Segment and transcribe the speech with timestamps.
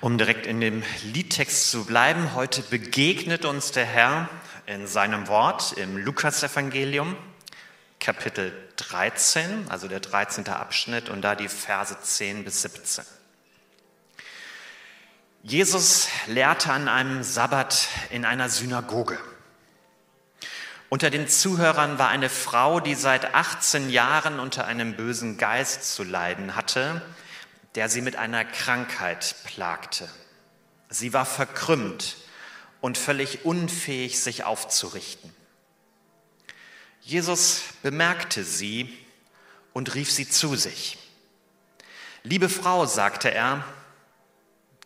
[0.00, 4.28] Um direkt in dem Liedtext zu bleiben, heute begegnet uns der Herr
[4.66, 7.16] in seinem Wort im Lukasevangelium,
[7.98, 10.46] Kapitel 13, also der 13.
[10.50, 13.04] Abschnitt und da die Verse 10 bis 17.
[15.42, 19.18] Jesus lehrte an einem Sabbat in einer Synagoge.
[20.90, 26.04] Unter den Zuhörern war eine Frau, die seit 18 Jahren unter einem bösen Geist zu
[26.04, 27.02] leiden hatte
[27.74, 30.08] der sie mit einer Krankheit plagte.
[30.88, 32.16] Sie war verkrümmt
[32.80, 35.34] und völlig unfähig, sich aufzurichten.
[37.00, 38.96] Jesus bemerkte sie
[39.72, 40.98] und rief sie zu sich.
[42.22, 43.64] Liebe Frau, sagte er,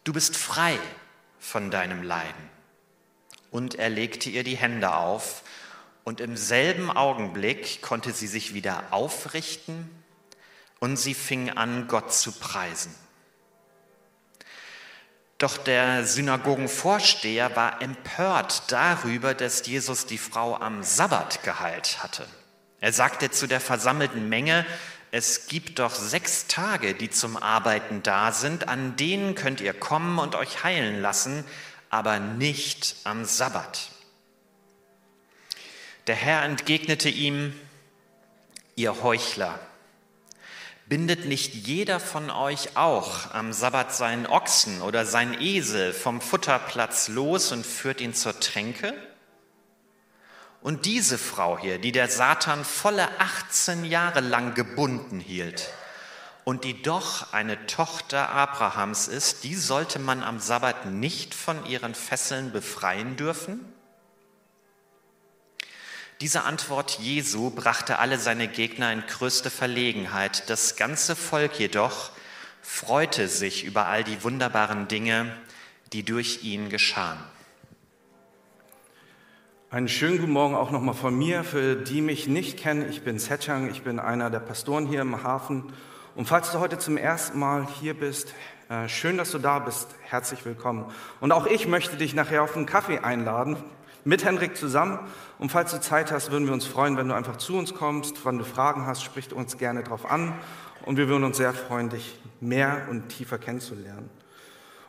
[0.05, 0.79] du bist frei
[1.41, 2.51] von deinem Leiden.
[3.51, 5.43] Und er legte ihr die Hände auf,
[6.05, 10.02] und im selben Augenblick konnte sie sich wieder aufrichten
[10.83, 12.93] und sie fing an, Gott zu preisen.
[15.39, 22.27] Doch der Synagogenvorsteher war empört darüber, dass Jesus die Frau am Sabbat geheilt hatte.
[22.81, 24.67] Er sagte zu der versammelten Menge,
[25.13, 30.19] es gibt doch sechs Tage, die zum Arbeiten da sind, an denen könnt ihr kommen
[30.19, 31.45] und euch heilen lassen,
[31.91, 33.89] aber nicht am Sabbat.
[36.09, 37.55] Der Herr entgegnete ihm,
[38.75, 39.61] ihr Heuchler,
[40.93, 47.09] Bindet nicht jeder von euch auch am Sabbat seinen Ochsen oder seinen Esel vom Futterplatz
[47.09, 48.93] los und führt ihn zur Tränke?
[50.61, 55.71] Und diese Frau hier, die der Satan volle 18 Jahre lang gebunden hielt
[56.45, 61.95] und die doch eine Tochter Abrahams ist, die sollte man am Sabbat nicht von ihren
[61.95, 63.72] Fesseln befreien dürfen?
[66.23, 70.49] Diese Antwort Jesu brachte alle seine Gegner in größte Verlegenheit.
[70.49, 72.13] Das ganze Volk jedoch
[72.61, 75.35] freute sich über all die wunderbaren Dinge,
[75.93, 77.19] die durch ihn geschahen.
[79.69, 82.89] Einen schönen guten Morgen auch nochmal von mir, für die mich nicht kennen.
[82.89, 85.73] Ich bin Setchang, ich bin einer der Pastoren hier im Hafen.
[86.15, 88.33] Und falls du heute zum ersten Mal hier bist,
[88.69, 89.89] äh, schön, dass du da bist.
[90.03, 90.85] Herzlich willkommen.
[91.19, 93.57] Und auch ich möchte dich nachher auf einen Kaffee einladen
[94.05, 94.99] mit Henrik zusammen.
[95.43, 98.25] Und falls du Zeit hast, würden wir uns freuen, wenn du einfach zu uns kommst.
[98.25, 100.39] Wenn du Fragen hast, sprich uns gerne darauf an.
[100.87, 104.09] Und wir würden uns sehr freuen, dich mehr und tiefer kennenzulernen.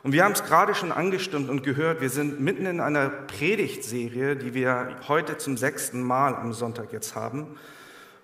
[0.04, 4.36] Und wir haben es gerade schon angestimmt und gehört, wir sind mitten in einer Predigtserie,
[4.36, 7.58] die wir heute zum sechsten Mal am Sonntag jetzt haben,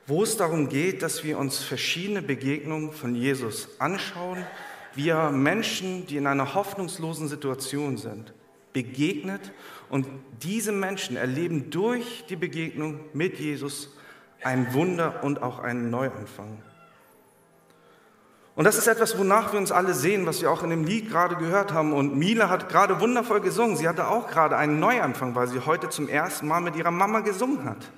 [0.07, 4.47] wo es darum geht, dass wir uns verschiedene Begegnungen von Jesus anschauen,
[4.95, 8.33] wie er Menschen, die in einer hoffnungslosen Situation sind,
[8.73, 9.53] begegnet
[9.89, 10.07] und
[10.43, 13.97] diese Menschen erleben durch die Begegnung mit Jesus
[14.43, 16.63] ein Wunder und auch einen Neuanfang.
[18.57, 21.09] Und das ist etwas, wonach wir uns alle sehen, was wir auch in dem Lied
[21.09, 21.93] gerade gehört haben.
[21.93, 23.77] Und Mila hat gerade wundervoll gesungen.
[23.77, 27.21] Sie hatte auch gerade einen Neuanfang, weil sie heute zum ersten Mal mit ihrer Mama
[27.21, 27.91] gesungen hat.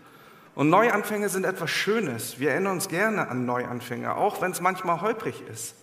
[0.54, 2.38] Und Neuanfänge sind etwas Schönes.
[2.38, 5.74] Wir erinnern uns gerne an Neuanfänge, auch wenn es manchmal holprig ist.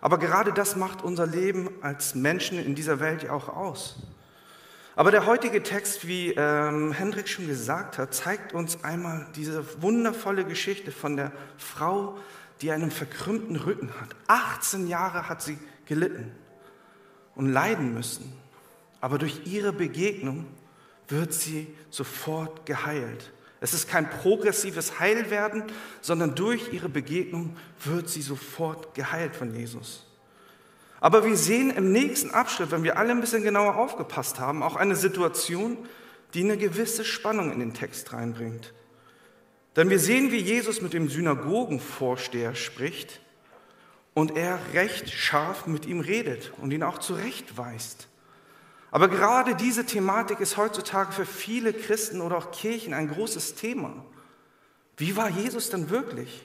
[0.00, 3.98] Aber gerade das macht unser Leben als Menschen in dieser Welt ja auch aus.
[4.98, 10.44] Aber der heutige Text, wie ähm, Hendrik schon gesagt hat, zeigt uns einmal diese wundervolle
[10.44, 12.18] Geschichte von der Frau,
[12.62, 14.08] die einen verkrümmten Rücken hat.
[14.26, 15.56] 18 Jahre hat sie
[15.86, 16.32] gelitten
[17.36, 18.32] und leiden müssen.
[19.00, 20.46] Aber durch ihre Begegnung
[21.06, 23.30] wird sie sofort geheilt.
[23.60, 25.62] Es ist kein progressives Heilwerden,
[26.00, 30.07] sondern durch ihre Begegnung wird sie sofort geheilt von Jesus.
[31.00, 34.76] Aber wir sehen im nächsten Abschnitt, wenn wir alle ein bisschen genauer aufgepasst haben, auch
[34.76, 35.78] eine Situation,
[36.34, 38.74] die eine gewisse Spannung in den Text reinbringt.
[39.76, 43.20] Denn wir sehen, wie Jesus mit dem Synagogenvorsteher spricht
[44.12, 48.08] und er recht scharf mit ihm redet und ihn auch zurechtweist.
[48.90, 54.04] Aber gerade diese Thematik ist heutzutage für viele Christen oder auch Kirchen ein großes Thema.
[54.96, 56.42] Wie war Jesus denn wirklich?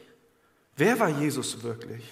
[0.75, 2.03] Wer war Jesus wirklich?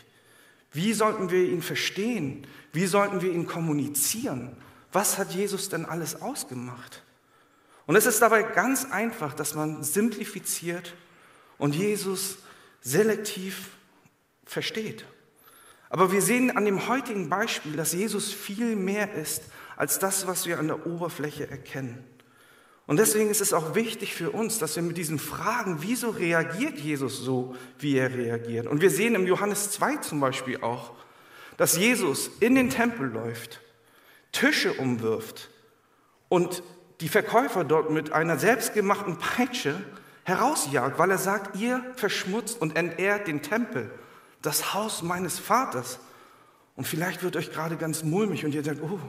[0.72, 2.48] Wie sollten wir ihn verstehen?
[2.72, 4.56] Wie sollten wir ihn kommunizieren?
[4.92, 7.04] Was hat Jesus denn alles ausgemacht?
[7.86, 10.94] Und es ist dabei ganz einfach, dass man simplifiziert
[11.58, 12.38] und Jesus
[12.82, 13.70] selektiv
[14.46, 15.06] versteht.
[15.90, 19.44] Aber wir sehen an dem heutigen Beispiel, dass Jesus viel mehr ist
[19.76, 22.04] als das, was wir an der Oberfläche erkennen.
[22.92, 26.78] Und deswegen ist es auch wichtig für uns, dass wir mit diesen Fragen, wieso reagiert
[26.78, 28.68] Jesus so, wie er reagiert?
[28.68, 30.92] Und wir sehen im Johannes 2 zum Beispiel auch,
[31.56, 33.62] dass Jesus in den Tempel läuft,
[34.34, 35.50] Tische umwirft
[36.28, 36.64] und
[37.00, 39.82] die Verkäufer dort mit einer selbstgemachten Peitsche
[40.26, 43.90] herausjagt, weil er sagt, ihr verschmutzt und entehrt den Tempel,
[44.42, 46.00] das Haus meines Vaters.
[46.76, 49.00] Und vielleicht wird euch gerade ganz mulmig und ihr denkt, oh,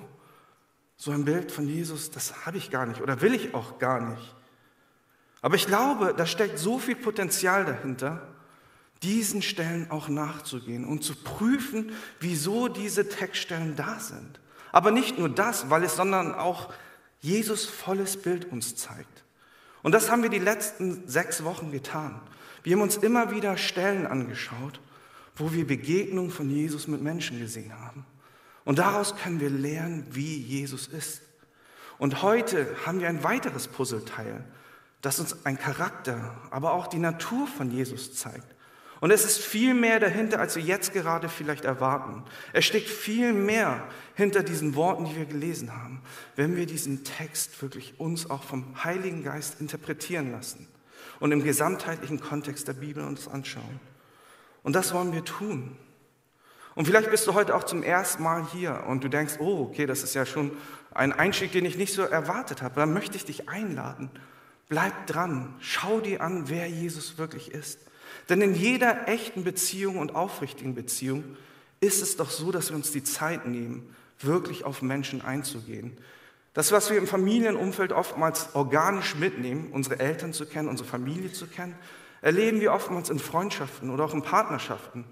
[1.02, 4.00] so ein Bild von Jesus, das habe ich gar nicht oder will ich auch gar
[4.00, 4.36] nicht.
[5.40, 8.28] Aber ich glaube, da steckt so viel Potenzial dahinter,
[9.02, 11.90] diesen Stellen auch nachzugehen und zu prüfen,
[12.20, 14.38] wieso diese Textstellen da sind.
[14.70, 16.72] Aber nicht nur das, weil es, sondern auch
[17.18, 19.24] Jesus volles Bild uns zeigt.
[19.82, 22.20] Und das haben wir die letzten sechs Wochen getan.
[22.62, 24.80] Wir haben uns immer wieder Stellen angeschaut,
[25.34, 28.06] wo wir Begegnungen von Jesus mit Menschen gesehen haben.
[28.64, 31.22] Und daraus können wir lernen, wie Jesus ist.
[31.98, 34.44] Und heute haben wir ein weiteres Puzzleteil,
[35.00, 38.54] das uns ein Charakter, aber auch die Natur von Jesus zeigt.
[39.02, 42.22] Und es ist viel mehr dahinter, als wir jetzt gerade vielleicht erwarten.
[42.52, 43.82] Es steckt viel mehr
[44.14, 46.02] hinter diesen Worten, die wir gelesen haben,
[46.36, 50.68] wenn wir diesen Text wirklich uns auch vom Heiligen Geist interpretieren lassen
[51.18, 53.80] und im gesamtheitlichen Kontext der Bibel uns anschauen.
[54.62, 55.76] Und das wollen wir tun.
[56.74, 59.86] Und vielleicht bist du heute auch zum ersten Mal hier und du denkst, oh, okay,
[59.86, 60.52] das ist ja schon
[60.94, 62.76] ein Einstieg, den ich nicht so erwartet habe.
[62.80, 64.10] Dann möchte ich dich einladen.
[64.68, 67.78] Bleib dran, schau dir an, wer Jesus wirklich ist.
[68.28, 71.36] Denn in jeder echten Beziehung und aufrichtigen Beziehung
[71.80, 75.98] ist es doch so, dass wir uns die Zeit nehmen, wirklich auf Menschen einzugehen.
[76.54, 81.46] Das, was wir im Familienumfeld oftmals organisch mitnehmen, unsere Eltern zu kennen, unsere Familie zu
[81.46, 81.74] kennen,
[82.20, 85.04] erleben wir oftmals in Freundschaften oder auch in Partnerschaften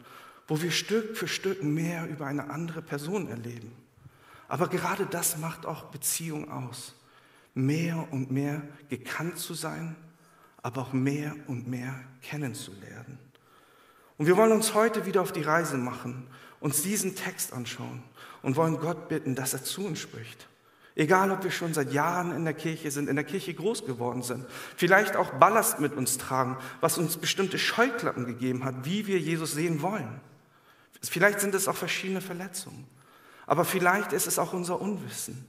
[0.51, 3.71] wo wir Stück für Stück mehr über eine andere Person erleben.
[4.49, 6.97] Aber gerade das macht auch Beziehung aus.
[7.55, 9.95] Mehr und mehr gekannt zu sein,
[10.61, 13.21] aber auch mehr und mehr kennenzulernen.
[14.19, 16.27] Und wir wollen uns heute wieder auf die Reise machen,
[16.59, 18.03] uns diesen Text anschauen
[18.43, 20.49] und wollen Gott bitten, dass er zu uns spricht.
[20.97, 24.25] Egal, ob wir schon seit Jahren in der Kirche sind, in der Kirche groß geworden
[24.25, 29.21] sind, vielleicht auch Ballast mit uns tragen, was uns bestimmte Scheuklappen gegeben hat, wie wir
[29.21, 30.21] Jesus sehen wollen.
[31.09, 32.87] Vielleicht sind es auch verschiedene Verletzungen,
[33.47, 35.47] aber vielleicht ist es auch unser Unwissen.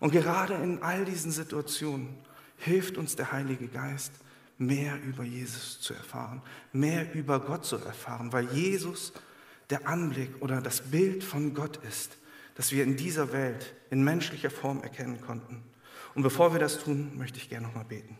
[0.00, 2.16] Und gerade in all diesen Situationen
[2.58, 4.12] hilft uns der Heilige Geist,
[4.58, 9.12] mehr über Jesus zu erfahren, mehr über Gott zu erfahren, weil Jesus
[9.70, 12.16] der Anblick oder das Bild von Gott ist,
[12.54, 15.62] das wir in dieser Welt in menschlicher Form erkennen konnten.
[16.14, 18.18] Und bevor wir das tun, möchte ich gerne nochmal beten.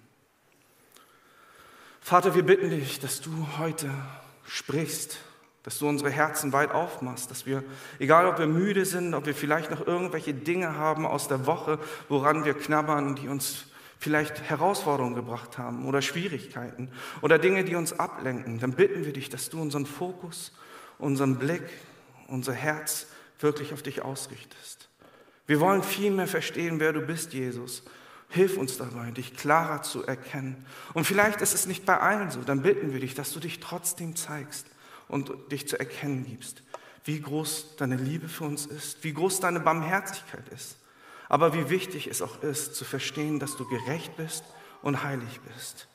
[2.00, 3.90] Vater, wir bitten dich, dass du heute
[4.46, 5.18] sprichst
[5.62, 7.62] dass du unsere Herzen weit aufmachst, dass wir,
[7.98, 11.78] egal ob wir müde sind, ob wir vielleicht noch irgendwelche Dinge haben aus der Woche,
[12.08, 13.66] woran wir knabbern, die uns
[13.98, 19.30] vielleicht Herausforderungen gebracht haben oder Schwierigkeiten oder Dinge, die uns ablenken, dann bitten wir dich,
[19.30, 20.52] dass du unseren Fokus,
[20.98, 21.62] unseren Blick,
[22.26, 23.06] unser Herz
[23.38, 24.88] wirklich auf dich ausrichtest.
[25.46, 27.84] Wir wollen viel mehr verstehen, wer du bist, Jesus.
[28.28, 30.64] Hilf uns dabei, dich klarer zu erkennen.
[30.94, 33.60] Und vielleicht ist es nicht bei allen so, dann bitten wir dich, dass du dich
[33.60, 34.66] trotzdem zeigst
[35.12, 36.62] und dich zu erkennen gibst,
[37.04, 40.76] wie groß deine Liebe für uns ist, wie groß deine Barmherzigkeit ist,
[41.28, 44.42] aber wie wichtig es auch ist, zu verstehen, dass du gerecht bist
[44.80, 45.86] und heilig bist.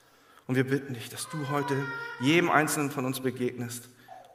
[0.45, 1.75] Und wir bitten dich, dass du heute
[2.19, 3.89] jedem Einzelnen von uns begegnest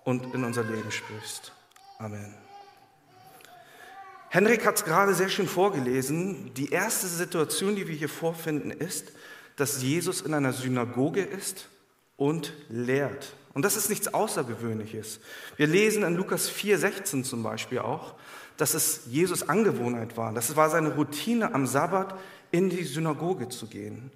[0.04, 1.52] und in unser Leben sprichst.
[1.98, 2.34] Amen.
[4.30, 6.52] Henrik hat es gerade sehr schön vorgelesen.
[6.54, 9.12] Die erste Situation, die wir hier vorfinden, ist,
[9.56, 11.68] dass Jesus in einer Synagoge ist
[12.22, 13.34] und lehrt.
[13.52, 15.18] Und das ist nichts Außergewöhnliches.
[15.56, 18.14] Wir lesen in Lukas 4,16 zum Beispiel auch,
[18.56, 20.32] dass es Jesus Angewohnheit war.
[20.32, 22.14] Das war seine Routine am Sabbat,
[22.52, 24.12] in die Synagoge zu gehen.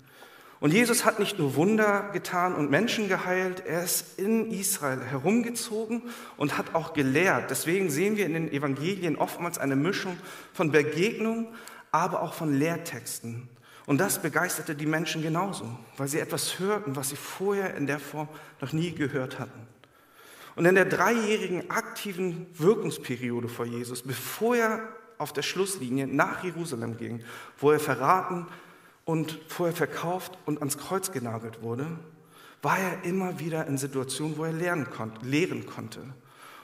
[0.60, 6.02] Und Jesus hat nicht nur Wunder getan und Menschen geheilt, er ist in Israel herumgezogen
[6.36, 7.50] und hat auch gelehrt.
[7.50, 10.16] Deswegen sehen wir in den Evangelien oftmals eine Mischung
[10.52, 11.48] von Begegnung,
[11.90, 13.48] aber auch von Lehrtexten.
[13.86, 15.64] Und das begeisterte die Menschen genauso,
[15.96, 18.28] weil sie etwas hörten, was sie vorher in der Form
[18.60, 19.66] noch nie gehört hatten.
[20.56, 24.88] Und in der dreijährigen aktiven Wirkungsperiode vor Jesus, bevor er
[25.18, 27.22] auf der Schlusslinie nach Jerusalem ging,
[27.58, 28.46] wo er verraten
[29.04, 31.86] und vorher verkauft und ans Kreuz genagelt wurde,
[32.62, 36.00] war er immer wieder in Situationen, wo er lernen konnte, lehren konnte.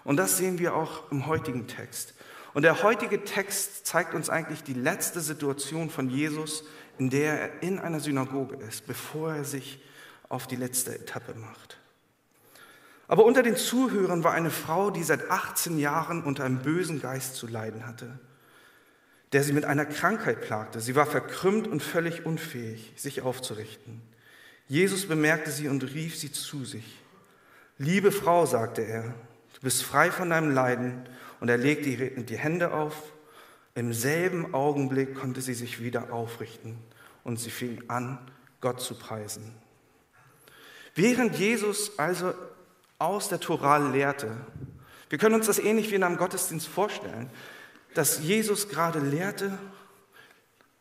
[0.04, 2.14] Und das sehen wir auch im heutigen Text.
[2.54, 6.64] Und der heutige Text zeigt uns eigentlich die letzte Situation von Jesus,
[6.98, 9.82] in der er in einer Synagoge ist, bevor er sich
[10.28, 11.78] auf die letzte Etappe macht.
[13.08, 17.34] Aber unter den Zuhörern war eine Frau, die seit 18 Jahren unter einem bösen Geist
[17.34, 18.18] zu leiden hatte,
[19.32, 20.80] der sie mit einer Krankheit plagte.
[20.80, 24.00] Sie war verkrümmt und völlig unfähig, sich aufzurichten.
[24.68, 27.02] Jesus bemerkte sie und rief sie zu sich.
[27.76, 31.06] Liebe Frau, sagte er, du bist frei von deinem Leiden.
[31.40, 31.90] Und er legte
[32.22, 33.11] die Hände auf
[33.74, 36.78] im selben Augenblick konnte sie sich wieder aufrichten
[37.24, 38.18] und sie fing an,
[38.60, 39.54] Gott zu preisen.
[40.94, 42.34] Während Jesus also
[42.98, 44.36] aus der Toral lehrte,
[45.12, 47.28] Wir können uns das ähnlich wie in einem Gottesdienst vorstellen,
[47.92, 49.58] dass Jesus gerade lehrte,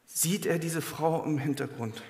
[0.05, 2.01] sieht er diese Frau im Hintergrund.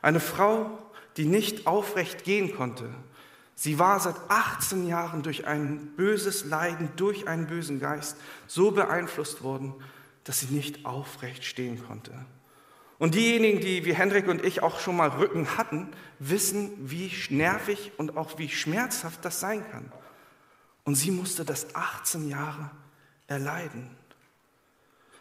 [0.00, 0.78] Eine Frau,
[1.18, 2.88] die nicht aufrecht gehen konnte.
[3.58, 9.42] Sie war seit 18 Jahren durch ein böses Leiden, durch einen bösen Geist so beeinflusst
[9.42, 9.74] worden,
[10.24, 12.12] dass sie nicht aufrecht stehen konnte.
[12.98, 17.92] Und diejenigen, die wie Hendrik und ich auch schon mal Rücken hatten, wissen, wie nervig
[17.96, 19.90] und auch wie schmerzhaft das sein kann.
[20.84, 22.70] Und sie musste das 18 Jahre
[23.26, 23.90] erleiden.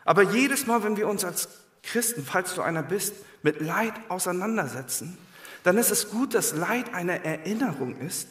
[0.04, 1.50] Aber jedes Mal, wenn wir uns als
[1.84, 5.18] Christen, falls du einer bist, mit Leid auseinandersetzen,
[5.66, 8.30] dann ist es gut, dass Leid eine Erinnerung ist,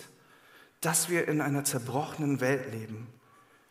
[0.80, 3.06] dass wir in einer zerbrochenen Welt leben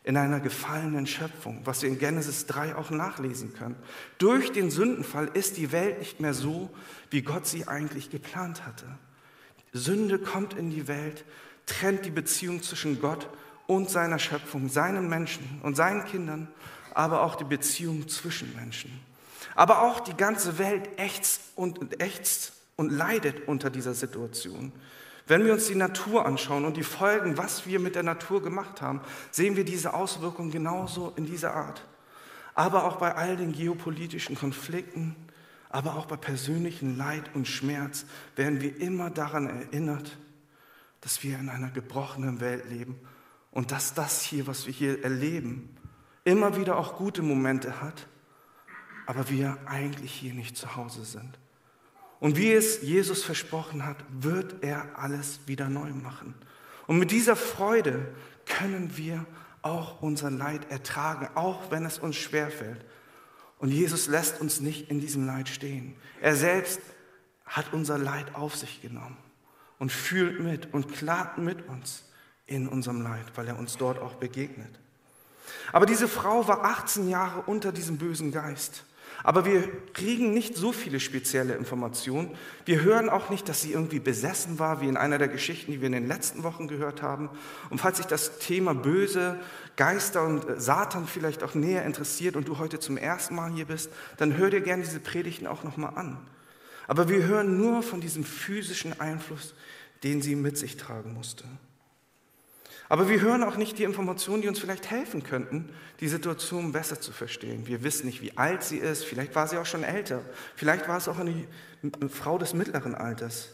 [0.04, 3.76] in einer gefallenen Schöpfung, was wir in Genesis 3 auch nachlesen können.
[4.18, 6.68] Durch den Sündenfall ist die Welt nicht mehr so,
[7.08, 8.84] wie Gott sie eigentlich geplant hatte.
[9.72, 11.24] Sünde kommt in die Welt,
[11.64, 13.30] trennt die Beziehung zwischen Gott
[13.66, 16.48] und seiner Schöpfung, seinen Menschen und seinen Kindern,
[16.92, 19.00] aber auch die Beziehung zwischen Menschen.
[19.54, 24.72] Aber auch die ganze Welt ächzt und ächzt und leidet unter dieser Situation.
[25.26, 28.82] Wenn wir uns die Natur anschauen und die Folgen, was wir mit der Natur gemacht
[28.82, 29.00] haben,
[29.30, 31.86] sehen wir diese Auswirkungen genauso in dieser Art.
[32.54, 35.16] Aber auch bei all den geopolitischen Konflikten,
[35.70, 38.04] aber auch bei persönlichem Leid und Schmerz
[38.36, 40.18] werden wir immer daran erinnert,
[41.00, 42.98] dass wir in einer gebrochenen Welt leben
[43.50, 45.74] und dass das hier, was wir hier erleben,
[46.24, 48.06] immer wieder auch gute Momente hat,
[49.06, 51.38] aber wir eigentlich hier nicht zu Hause sind.
[52.24, 56.34] Und wie es Jesus versprochen hat, wird er alles wieder neu machen.
[56.86, 58.14] Und mit dieser Freude
[58.46, 59.26] können wir
[59.60, 62.82] auch unser Leid ertragen, auch wenn es uns schwerfällt.
[63.58, 65.96] Und Jesus lässt uns nicht in diesem Leid stehen.
[66.22, 66.80] Er selbst
[67.44, 69.18] hat unser Leid auf sich genommen
[69.78, 72.04] und fühlt mit und klagt mit uns
[72.46, 74.80] in unserem Leid, weil er uns dort auch begegnet.
[75.74, 78.84] Aber diese Frau war 18 Jahre unter diesem bösen Geist.
[79.24, 82.36] Aber wir kriegen nicht so viele spezielle Informationen.
[82.66, 85.80] Wir hören auch nicht, dass sie irgendwie besessen war, wie in einer der Geschichten, die
[85.80, 87.30] wir in den letzten Wochen gehört haben.
[87.70, 89.40] Und falls sich das Thema böse
[89.76, 93.64] Geister und äh, Satan vielleicht auch näher interessiert und du heute zum ersten Mal hier
[93.64, 96.18] bist, dann hör dir gerne diese Predigten auch nochmal an.
[96.86, 99.54] Aber wir hören nur von diesem physischen Einfluss,
[100.02, 101.44] den sie mit sich tragen musste.
[102.94, 107.00] Aber wir hören auch nicht die Informationen, die uns vielleicht helfen könnten, die Situation besser
[107.00, 107.66] zu verstehen.
[107.66, 109.04] Wir wissen nicht, wie alt sie ist.
[109.04, 110.22] Vielleicht war sie auch schon älter.
[110.54, 111.44] Vielleicht war es auch eine
[112.08, 113.48] Frau des mittleren Alters.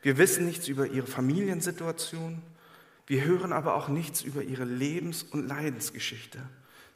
[0.00, 2.40] Wir wissen nichts über ihre Familiensituation.
[3.06, 6.38] Wir hören aber auch nichts über ihre Lebens- und Leidensgeschichte.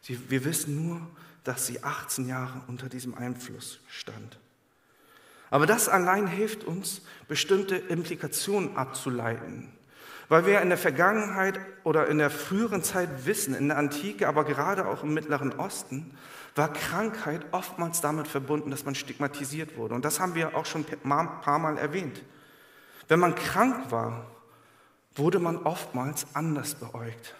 [0.06, 1.06] Wir wissen nur,
[1.44, 4.38] dass sie 18 Jahre unter diesem Einfluss stand.
[5.50, 9.68] Aber das allein hilft uns, bestimmte Implikationen abzuleiten
[10.30, 14.44] weil wir in der Vergangenheit oder in der früheren Zeit wissen, in der Antike, aber
[14.44, 16.16] gerade auch im Mittleren Osten,
[16.54, 19.94] war Krankheit oftmals damit verbunden, dass man stigmatisiert wurde.
[19.94, 22.22] Und das haben wir auch schon ein paar Mal erwähnt.
[23.08, 24.24] Wenn man krank war,
[25.16, 27.34] wurde man oftmals anders beäugt.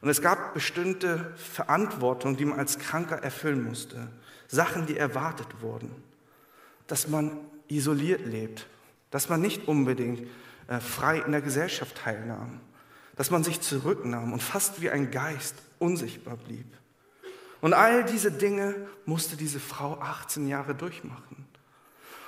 [0.00, 4.08] Und es gab bestimmte Verantwortung, die man als Kranker erfüllen musste.
[4.46, 5.90] Sachen, die erwartet wurden.
[6.86, 7.32] Dass man
[7.66, 8.68] isoliert lebt.
[9.10, 10.28] Dass man nicht unbedingt
[10.80, 12.60] frei in der Gesellschaft teilnahm,
[13.16, 16.66] dass man sich zurücknahm und fast wie ein Geist unsichtbar blieb.
[17.60, 18.74] Und all diese Dinge
[19.04, 21.46] musste diese Frau 18 Jahre durchmachen.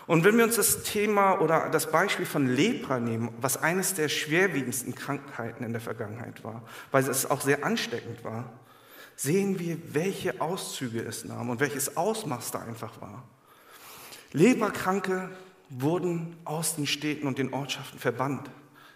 [0.06, 4.08] Und wenn wir uns das Thema oder das Beispiel von Lepra nehmen, was eines der
[4.08, 8.52] schwerwiegendsten Krankheiten in der Vergangenheit war, weil es auch sehr ansteckend war,
[9.16, 13.24] sehen wir, welche Auszüge es nahm und welches Ausmaß da einfach war.
[14.32, 15.30] Leprakranke
[15.70, 18.50] wurden aus den Städten und den Ortschaften verbannt.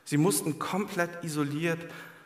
[0.04, 1.78] Sie mussten komplett isoliert,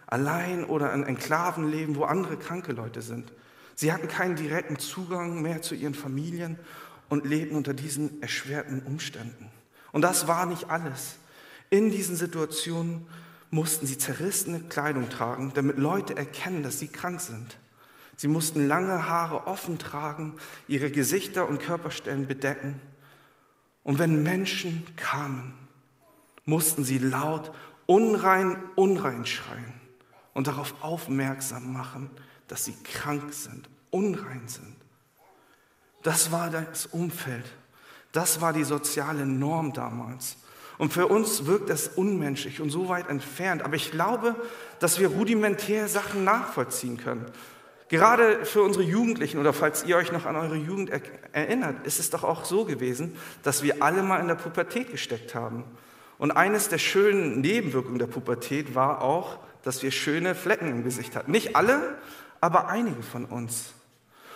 [0.07, 3.33] allein oder in Enklaven leben, wo andere kranke Leute sind.
[3.75, 6.59] Sie hatten keinen direkten Zugang mehr zu ihren Familien
[7.09, 9.51] und lebten unter diesen erschwerten Umständen.
[9.91, 11.17] Und das war nicht alles.
[11.71, 13.07] In diesen Situationen
[13.51, 17.59] mussten sie zerrissene Kleidung tragen, damit Leute erkennen, dass sie krank sind.
[18.17, 20.35] Sie mussten lange Haare offen tragen,
[20.69, 22.81] ihre Gesichter und Körperstellen bedecken
[23.85, 25.55] und wenn Menschen kamen,
[26.45, 27.53] mussten sie laut
[27.87, 29.75] unrein, unrein schreien
[30.35, 32.11] und darauf aufmerksam machen,
[32.49, 34.77] dass sie krank sind, unrein sind.
[36.03, 37.45] Das war das Umfeld.
[38.13, 40.37] Das war die soziale Norm damals.
[40.79, 43.63] Und für uns wirkt das unmenschlich und so weit entfernt.
[43.63, 44.35] Aber ich glaube,
[44.81, 47.27] dass wir rudimentär Sachen nachvollziehen können.
[47.93, 50.91] Gerade für unsere Jugendlichen oder falls ihr euch noch an eure Jugend
[51.33, 55.35] erinnert, ist es doch auch so gewesen, dass wir alle mal in der Pubertät gesteckt
[55.35, 55.65] haben.
[56.17, 61.15] Und eines der schönen Nebenwirkungen der Pubertät war auch, dass wir schöne Flecken im Gesicht
[61.15, 61.33] hatten.
[61.33, 61.99] Nicht alle,
[62.41, 63.75] aber einige von uns.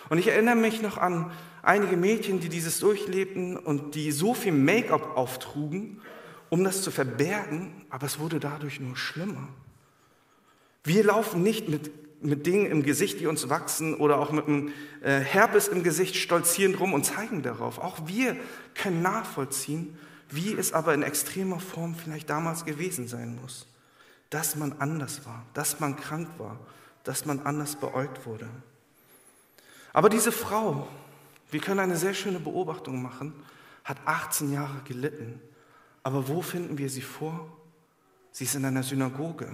[0.09, 1.31] Und ich erinnere mich noch an
[1.63, 5.99] einige Mädchen, die dieses durchlebten und die so viel Make-up auftrugen,
[6.49, 9.47] um das zu verbergen, aber es wurde dadurch nur schlimmer.
[10.83, 11.89] Wir laufen nicht mit,
[12.21, 14.71] mit Dingen im Gesicht, die uns wachsen oder auch mit einem
[15.01, 17.77] äh, Herpes im Gesicht stolzierend rum und zeigen darauf.
[17.77, 18.35] Auch wir
[18.73, 19.97] können nachvollziehen,
[20.29, 23.67] wie es aber in extremer Form vielleicht damals gewesen sein muss.
[24.29, 26.59] Dass man anders war, dass man krank war,
[27.03, 28.49] dass man anders beäugt wurde.
[29.93, 30.87] Aber diese Frau,
[31.49, 33.33] wir können eine sehr schöne Beobachtung machen,
[33.83, 35.39] hat 18 Jahre gelitten.
[36.03, 37.49] Aber wo finden wir sie vor?
[38.31, 39.49] Sie ist in einer Synagoge.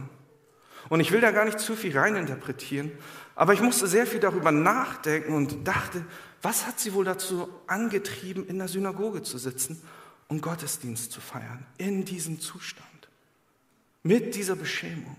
[0.89, 2.91] Und ich will da gar nicht zu viel reininterpretieren,
[3.35, 6.05] aber ich musste sehr viel darüber nachdenken und dachte,
[6.41, 9.81] was hat sie wohl dazu angetrieben, in der Synagoge zu sitzen
[10.27, 12.87] und Gottesdienst zu feiern, in diesem Zustand,
[14.03, 15.15] mit dieser Beschämung.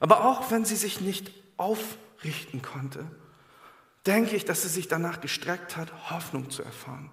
[0.00, 3.04] Aber auch wenn sie sich nicht aufrichten konnte,
[4.06, 7.10] denke ich, dass sie sich danach gestreckt hat, Hoffnung zu erfahren,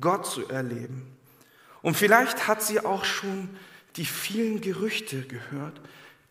[0.00, 1.16] Gott zu erleben.
[1.82, 3.50] Und vielleicht hat sie auch schon
[3.96, 5.80] die vielen Gerüchte gehört,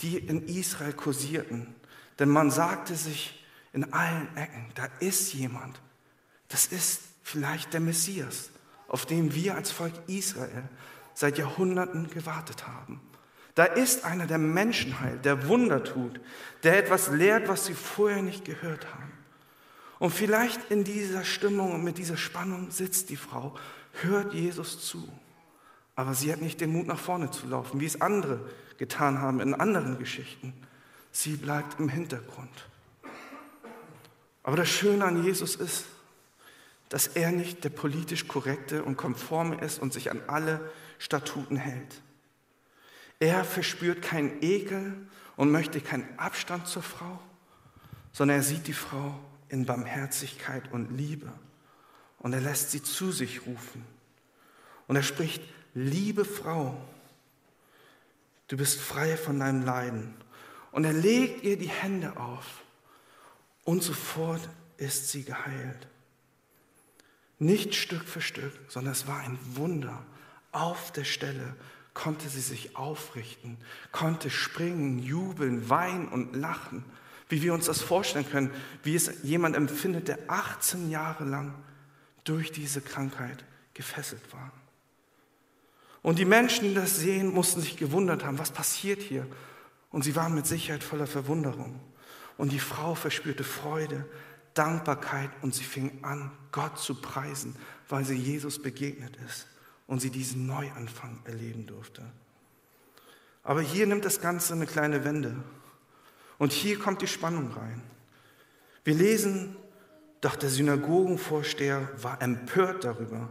[0.02, 1.76] die in Israel kursierten.
[2.20, 3.44] Denn man sagte sich
[3.74, 5.80] in allen Ecken, da ist jemand,
[6.50, 8.50] das ist vielleicht der Messias,
[8.88, 10.64] auf den wir als Volk Israel
[11.14, 13.02] seit Jahrhunderten gewartet haben.
[13.56, 16.20] Da ist einer, der Menschen heilt, der Wunder tut,
[16.64, 19.12] der etwas lehrt, was sie vorher nicht gehört haben.
[20.00, 23.56] Und vielleicht in dieser Stimmung und mit dieser Spannung sitzt die Frau,
[24.02, 25.08] hört Jesus zu.
[25.96, 28.40] Aber sie hat nicht den Mut, nach vorne zu laufen, wie es andere
[28.78, 30.54] getan haben in anderen Geschichten.
[31.12, 32.70] Sie bleibt im Hintergrund.
[34.44, 35.86] Aber das Schöne an Jesus ist,
[36.90, 42.02] dass er nicht der politisch korrekte und konforme ist und sich an alle Statuten hält.
[43.20, 47.20] Er verspürt keinen Ekel und möchte keinen Abstand zur Frau,
[48.12, 49.18] sondern er sieht die Frau
[49.48, 51.32] in Barmherzigkeit und Liebe
[52.20, 53.86] und er lässt sie zu sich rufen.
[54.88, 56.78] Und er spricht, liebe Frau,
[58.48, 60.14] du bist frei von deinem Leiden.
[60.72, 62.64] Und er legt ihr die Hände auf
[63.64, 65.88] und sofort ist sie geheilt.
[67.40, 70.06] Nicht Stück für Stück, sondern es war ein Wunder.
[70.52, 71.56] Auf der Stelle
[71.94, 73.58] konnte sie sich aufrichten,
[73.92, 76.86] konnte springen, jubeln, weinen und lachen,
[77.28, 78.52] wie wir uns das vorstellen können,
[78.84, 81.54] wie es jemand empfindet, der 18 Jahre lang
[82.24, 84.52] durch diese Krankheit gefesselt war.
[86.02, 89.28] Und die Menschen, die das sehen, mussten sich gewundert haben, was passiert hier?
[89.92, 91.80] Und sie waren mit Sicherheit voller Verwunderung.
[92.38, 94.06] Und die Frau verspürte Freude,
[94.54, 97.56] Dankbarkeit und sie fing an, Gott zu preisen,
[97.88, 99.48] weil sie Jesus begegnet ist
[99.88, 102.04] und sie diesen Neuanfang erleben durfte.
[103.44, 105.36] Aber hier nimmt das Ganze eine kleine Wende.
[106.38, 107.82] Und hier kommt die Spannung rein.
[108.84, 109.56] Wir lesen,
[110.22, 113.30] doch der Synagogenvorsteher war empört darüber,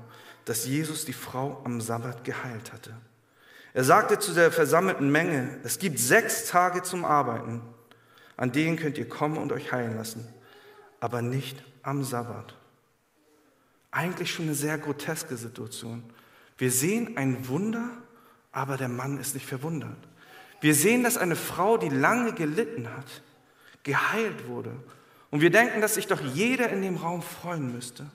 [0.51, 2.93] dass Jesus die Frau am Sabbat geheilt hatte.
[3.73, 7.63] Er sagte zu der versammelten Menge, es gibt sechs Tage zum Arbeiten,
[8.37, 10.27] an denen könnt ihr kommen und euch heilen lassen,
[10.99, 12.57] aber nicht am Sabbat.
[13.93, 16.03] Eigentlich schon eine sehr groteske Situation.
[16.59, 17.89] Wir sehen ein Wunder,
[18.51, 19.99] aber der Mann ist nicht verwundert.
[20.61, 23.23] Wir sehen, dass eine Frau, die lange gelitten hat,
[23.85, 24.73] geheilt wurde.
[25.31, 28.11] Und wir denken, dass sich doch jeder in dem Raum freuen müsste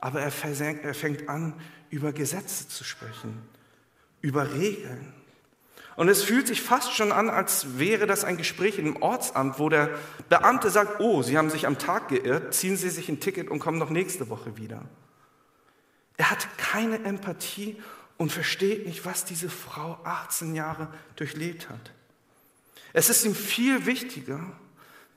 [0.00, 1.54] aber er fängt an,
[1.90, 3.42] über Gesetze zu sprechen,
[4.22, 5.12] über Regeln.
[5.96, 9.68] Und es fühlt sich fast schon an, als wäre das ein Gespräch im Ortsamt, wo
[9.68, 9.90] der
[10.30, 13.58] Beamte sagt, oh, Sie haben sich am Tag geirrt, ziehen Sie sich ein Ticket und
[13.58, 14.82] kommen noch nächste Woche wieder.
[16.16, 17.76] Er hat keine Empathie
[18.16, 21.92] und versteht nicht, was diese Frau 18 Jahre durchlebt hat.
[22.92, 24.40] Es ist ihm viel wichtiger,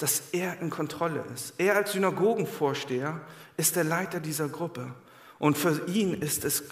[0.03, 1.53] dass er in Kontrolle ist.
[1.57, 3.21] Er als Synagogenvorsteher
[3.55, 4.93] ist der Leiter dieser Gruppe.
[5.39, 6.65] Und für ihn ist es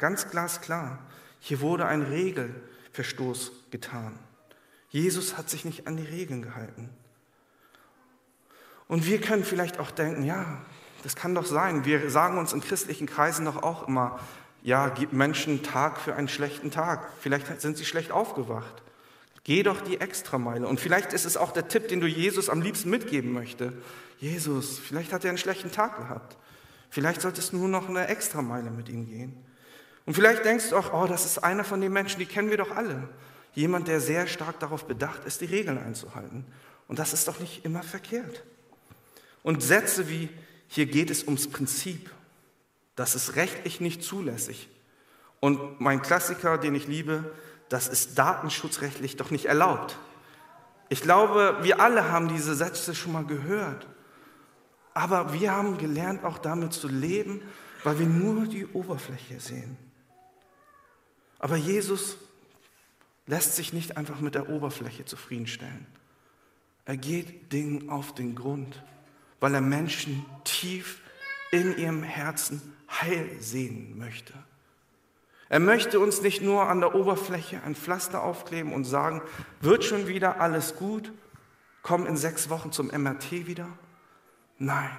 [0.00, 0.98] ganz glasklar,
[1.38, 4.18] hier wurde ein Regelverstoß getan.
[4.88, 6.90] Jesus hat sich nicht an die Regeln gehalten.
[8.88, 10.60] Und wir können vielleicht auch denken, ja,
[11.04, 11.84] das kann doch sein.
[11.84, 14.18] Wir sagen uns in christlichen Kreisen doch auch immer,
[14.64, 17.12] ja, gib Menschen Tag für einen schlechten Tag.
[17.20, 18.82] Vielleicht sind sie schlecht aufgewacht.
[19.44, 20.68] Geh doch die Extrameile.
[20.68, 23.72] Und vielleicht ist es auch der Tipp, den du Jesus am liebsten mitgeben möchte.
[24.18, 26.36] Jesus, vielleicht hat er einen schlechten Tag gehabt.
[26.90, 29.44] Vielleicht solltest du nur noch eine Extrameile mit ihm gehen.
[30.06, 32.56] Und vielleicht denkst du auch, oh, das ist einer von den Menschen, die kennen wir
[32.56, 33.08] doch alle.
[33.54, 36.44] Jemand, der sehr stark darauf bedacht ist, die Regeln einzuhalten.
[36.88, 38.44] Und das ist doch nicht immer verkehrt.
[39.42, 40.28] Und Sätze wie,
[40.68, 42.10] hier geht es ums Prinzip,
[42.94, 44.68] das ist rechtlich nicht zulässig.
[45.40, 47.32] Und mein Klassiker, den ich liebe,
[47.72, 49.98] das ist datenschutzrechtlich doch nicht erlaubt.
[50.90, 53.86] Ich glaube, wir alle haben diese Sätze schon mal gehört.
[54.92, 57.40] Aber wir haben gelernt, auch damit zu leben,
[57.82, 59.78] weil wir nur die Oberfläche sehen.
[61.38, 62.18] Aber Jesus
[63.26, 65.86] lässt sich nicht einfach mit der Oberfläche zufriedenstellen.
[66.84, 68.82] Er geht Dingen auf den Grund,
[69.40, 71.00] weil er Menschen tief
[71.52, 74.34] in ihrem Herzen Heil sehen möchte.
[75.52, 79.20] Er möchte uns nicht nur an der Oberfläche ein Pflaster aufkleben und sagen,
[79.60, 81.12] wird schon wieder alles gut,
[81.82, 83.68] komm in sechs Wochen zum MRT wieder.
[84.56, 84.96] Nein,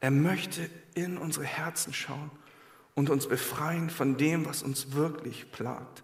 [0.00, 2.30] er möchte in unsere Herzen schauen
[2.94, 6.02] und uns befreien von dem, was uns wirklich plagt.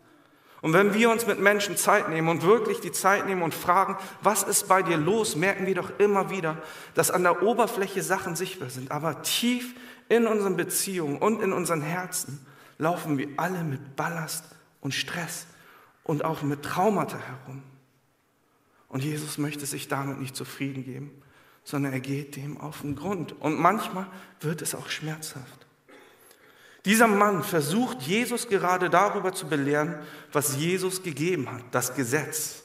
[0.60, 3.96] Und wenn wir uns mit Menschen Zeit nehmen und wirklich die Zeit nehmen und fragen,
[4.20, 6.58] was ist bei dir los, merken wir doch immer wieder,
[6.92, 9.74] dass an der Oberfläche Sachen sichtbar sind, aber tief
[10.10, 12.44] in unseren Beziehungen und in unseren Herzen
[12.78, 14.44] laufen wir alle mit Ballast
[14.80, 15.46] und Stress
[16.02, 17.62] und auch mit Traumata herum.
[18.88, 21.22] Und Jesus möchte sich damit nicht zufrieden geben,
[21.64, 23.32] sondern er geht dem auf den Grund.
[23.40, 24.06] Und manchmal
[24.40, 25.66] wird es auch schmerzhaft.
[26.84, 29.96] Dieser Mann versucht Jesus gerade darüber zu belehren,
[30.32, 32.62] was Jesus gegeben hat, das Gesetz.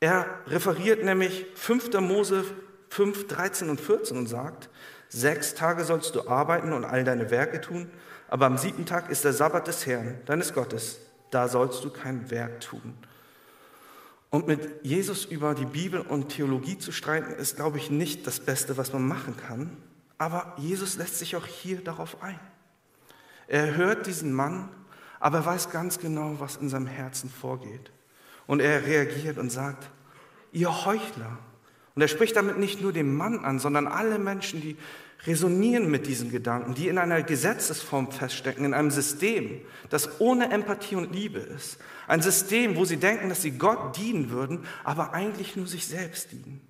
[0.00, 2.00] Er referiert nämlich 5.
[2.00, 2.44] Mose
[2.90, 4.68] 5, 13 und 14 und sagt,
[5.08, 7.90] sechs Tage sollst du arbeiten und all deine Werke tun,
[8.28, 10.98] aber am siebten Tag ist der Sabbat des Herrn, deines Gottes.
[11.30, 12.94] Da sollst du kein Werk tun.
[14.30, 18.40] Und mit Jesus über die Bibel und Theologie zu streiten, ist, glaube ich, nicht das
[18.40, 19.76] Beste, was man machen kann.
[20.18, 22.40] Aber Jesus lässt sich auch hier darauf ein.
[23.46, 24.68] Er hört diesen Mann,
[25.20, 27.92] aber er weiß ganz genau, was in seinem Herzen vorgeht.
[28.46, 29.88] Und er reagiert und sagt,
[30.52, 31.38] ihr Heuchler.
[31.94, 34.76] Und er spricht damit nicht nur den Mann an, sondern alle Menschen, die
[35.24, 40.96] resonieren mit diesen Gedanken, die in einer Gesetzesform feststecken, in einem System, das ohne Empathie
[40.96, 41.78] und Liebe ist.
[42.06, 46.32] Ein System, wo sie denken, dass sie Gott dienen würden, aber eigentlich nur sich selbst
[46.32, 46.60] dienen.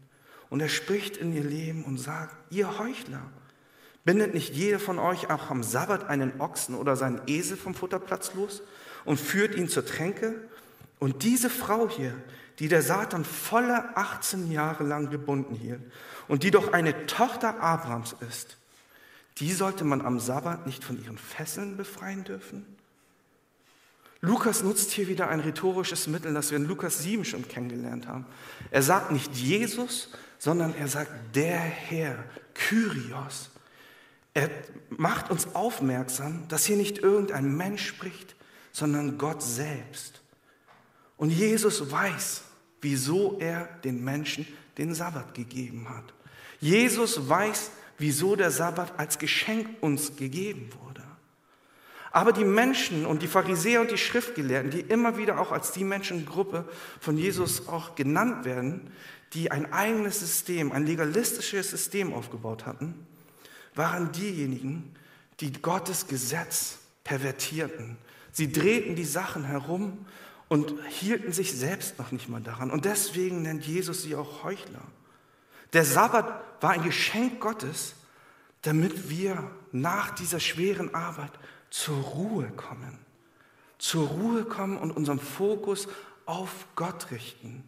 [0.49, 3.23] Und er spricht in ihr Leben und sagt, ihr Heuchler,
[4.05, 8.35] bindet nicht jeder von euch auch am Sabbat einen Ochsen oder seinen Esel vom Futterplatz
[8.35, 8.63] los
[9.05, 10.35] und führt ihn zur Tränke?
[10.99, 12.15] Und diese Frau hier,
[12.59, 15.81] die der Satan volle 18 Jahre lang gebunden hielt
[16.29, 18.57] und die doch eine Tochter Abrahams ist,
[19.39, 22.65] die sollte man am Sabbat nicht von ihren Fesseln befreien dürfen?
[24.23, 28.27] Lukas nutzt hier wieder ein rhetorisches Mittel, das wir in Lukas 7 schon kennengelernt haben.
[28.71, 33.51] Er sagt nicht Jesus, sondern er sagt der Herr, Kyrios.
[34.33, 34.51] Er
[34.91, 38.37] macht uns aufmerksam, dass hier nicht irgendein Mensch spricht,
[38.73, 40.23] sondern Gott selbst.
[41.17, 42.43] Und Jesus weiß,
[42.81, 44.47] wieso er den Menschen
[44.79, 46.13] den Sabbat gegeben hat.
[46.61, 51.03] Jesus weiß, wieso der Sabbat als Geschenk uns gegeben wurde.
[52.13, 55.85] Aber die Menschen und die Pharisäer und die Schriftgelehrten, die immer wieder auch als die
[55.85, 56.67] Menschengruppe
[56.99, 58.91] von Jesus auch genannt werden,
[59.35, 63.07] die ein eigenes System, ein legalistisches System aufgebaut hatten,
[63.75, 64.95] waren diejenigen,
[65.41, 67.99] die Gottes Gesetz pervertierten.
[68.33, 70.07] Sie drehten die Sachen herum
[70.49, 72.71] und hielten sich selbst noch nicht mal daran.
[72.71, 74.83] Und deswegen nennt Jesus sie auch Heuchler.
[75.73, 77.95] Der Sabbat war ein Geschenk Gottes,
[78.63, 81.33] damit wir nach dieser schweren Arbeit
[81.71, 82.99] zur Ruhe kommen.
[83.79, 85.89] Zur Ruhe kommen und unseren Fokus
[86.25, 87.65] auf Gott richten.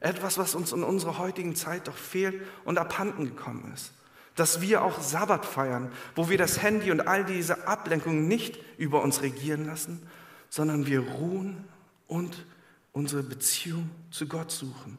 [0.00, 3.92] Etwas, was uns in unserer heutigen Zeit doch fehlt und abhanden gekommen ist.
[4.34, 9.02] Dass wir auch Sabbat feiern, wo wir das Handy und all diese Ablenkungen nicht über
[9.02, 10.06] uns regieren lassen,
[10.50, 11.64] sondern wir ruhen
[12.06, 12.46] und
[12.92, 14.98] unsere Beziehung zu Gott suchen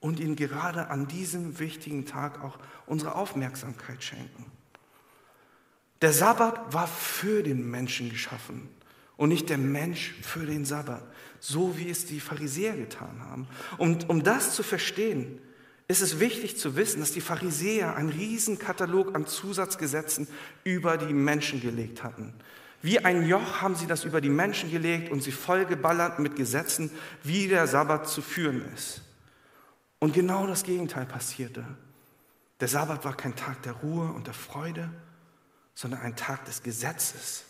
[0.00, 4.46] und ihm gerade an diesem wichtigen Tag auch unsere Aufmerksamkeit schenken.
[6.00, 8.68] Der Sabbat war für den Menschen geschaffen
[9.16, 11.04] und nicht der Mensch für den Sabbat,
[11.38, 13.46] so wie es die Pharisäer getan haben.
[13.78, 15.38] Und um das zu verstehen,
[15.86, 20.26] ist es wichtig zu wissen, dass die Pharisäer einen riesen Katalog an Zusatzgesetzen
[20.64, 22.34] über die Menschen gelegt hatten.
[22.82, 26.90] Wie ein Joch haben sie das über die Menschen gelegt und sie vollgeballert mit Gesetzen,
[27.22, 29.02] wie der Sabbat zu führen ist.
[30.00, 31.64] Und genau das Gegenteil passierte.
[32.58, 34.90] Der Sabbat war kein Tag der Ruhe und der Freude,
[35.74, 37.44] sondern ein Tag des Gesetzes,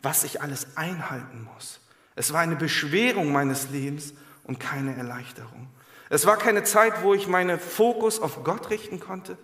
[0.00, 1.80] was ich alles einhalten muss.
[2.14, 5.68] Es war eine Beschwerung meines Lebens und keine Erleichterung.
[6.08, 9.36] Es war keine Zeit, wo ich meinen Fokus auf Gott richten konnte,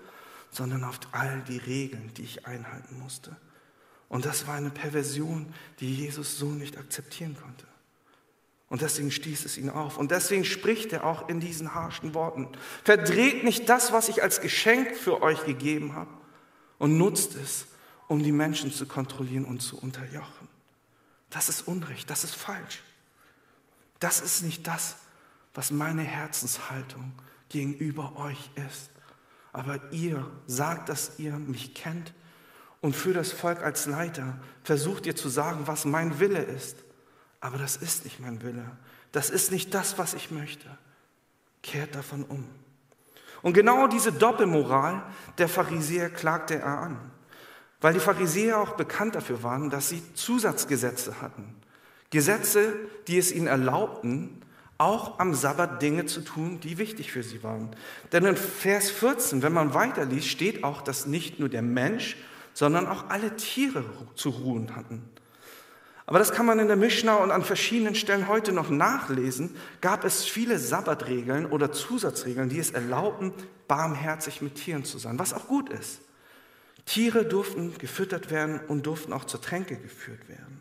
[0.50, 3.36] sondern auf all die Regeln, die ich einhalten musste.
[4.08, 7.66] Und das war eine Perversion, die Jesus so nicht akzeptieren konnte.
[8.70, 9.96] Und deswegen stieß es ihn auf.
[9.98, 12.48] Und deswegen spricht er auch in diesen harschen Worten.
[12.84, 16.10] Verdreht nicht das, was ich als Geschenk für euch gegeben habe
[16.78, 17.66] und nutzt es,
[18.08, 20.48] um die Menschen zu kontrollieren und zu unterjochen.
[21.30, 22.82] Das ist Unrecht, das ist falsch.
[24.00, 24.96] Das ist nicht das,
[25.54, 27.12] was meine Herzenshaltung
[27.48, 28.90] gegenüber euch ist.
[29.52, 32.12] Aber ihr sagt, dass ihr mich kennt
[32.80, 36.76] und für das Volk als Leiter versucht ihr zu sagen, was mein Wille ist.
[37.40, 38.64] Aber das ist nicht mein Wille.
[39.12, 40.66] Das ist nicht das, was ich möchte.
[41.62, 42.48] Kehrt davon um.
[43.42, 45.02] Und genau diese Doppelmoral
[45.38, 46.98] der Pharisäer klagte er an,
[47.80, 51.54] weil die Pharisäer auch bekannt dafür waren, dass sie Zusatzgesetze hatten.
[52.10, 52.74] Gesetze,
[53.06, 54.42] die es ihnen erlaubten,
[54.78, 57.74] auch am Sabbat Dinge zu tun, die wichtig für sie waren.
[58.12, 62.16] Denn in Vers 14, wenn man weiterliest, steht auch, dass nicht nur der Mensch,
[62.58, 63.84] sondern auch alle Tiere
[64.16, 65.08] zu ruhen hatten.
[66.06, 69.54] Aber das kann man in der Mishnah und an verschiedenen Stellen heute noch nachlesen.
[69.80, 73.32] Gab es viele Sabbatregeln oder Zusatzregeln, die es erlaubten,
[73.68, 76.00] barmherzig mit Tieren zu sein, was auch gut ist.
[76.84, 80.60] Tiere durften gefüttert werden und durften auch zur Tränke geführt werden.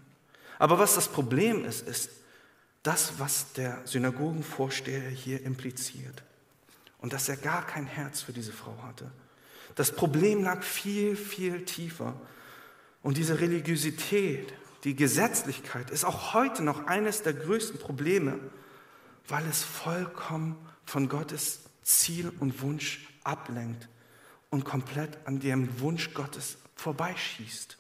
[0.60, 2.12] Aber was das Problem ist, ist
[2.84, 6.22] das, was der Synagogenvorsteher hier impliziert.
[7.00, 9.10] Und dass er gar kein Herz für diese Frau hatte.
[9.78, 12.20] Das Problem lag viel, viel tiefer.
[13.04, 14.52] Und diese Religiosität,
[14.84, 18.40] die Gesetzlichkeit ist auch heute noch eines der größten Probleme,
[19.28, 23.88] weil es vollkommen von Gottes Ziel und Wunsch ablenkt
[24.50, 27.78] und komplett an dem Wunsch Gottes vorbeischießt.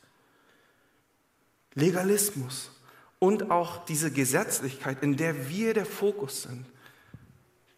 [1.73, 2.69] Legalismus
[3.17, 6.67] und auch diese Gesetzlichkeit, in der wir der Fokus sind,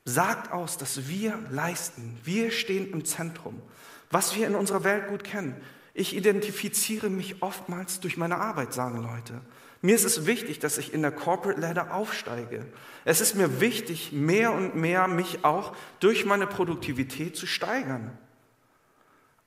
[0.03, 2.17] sagt aus, dass wir leisten.
[2.25, 3.62] Wir stehen im Zentrum.
[4.10, 5.56] Was wir in unserer Welt gut kennen.
[5.93, 9.41] Ich identifiziere mich oftmals durch meine Arbeit, sagen Leute.
[9.82, 12.65] Mir ist es wichtig, dass ich in der Corporate Ladder aufsteige.
[13.06, 18.17] Es ist mir wichtig, mehr und mehr mich auch durch meine Produktivität zu steigern.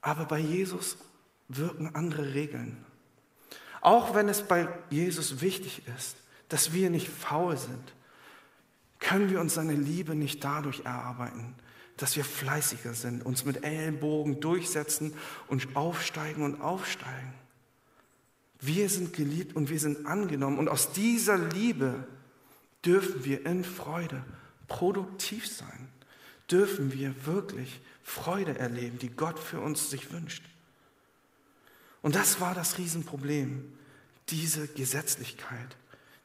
[0.01, 0.97] Aber bei Jesus
[1.49, 2.85] wirken andere Regeln.
[3.83, 6.17] Auch wenn es bei Jesus wichtig ist,
[6.49, 7.95] dass wir nicht faul sind,
[9.01, 11.55] können wir uns seine Liebe nicht dadurch erarbeiten,
[11.97, 15.15] dass wir fleißiger sind, uns mit Ellenbogen durchsetzen
[15.49, 17.35] und aufsteigen und aufsteigen.
[18.61, 22.07] Wir sind geliebt und wir sind angenommen und aus dieser Liebe
[22.85, 24.25] dürfen wir in Freude
[24.69, 25.89] produktiv sein,
[26.51, 30.45] dürfen wir wirklich Freude erleben, die Gott für uns sich wünscht.
[32.03, 33.73] Und das war das Riesenproblem,
[34.29, 35.77] diese Gesetzlichkeit,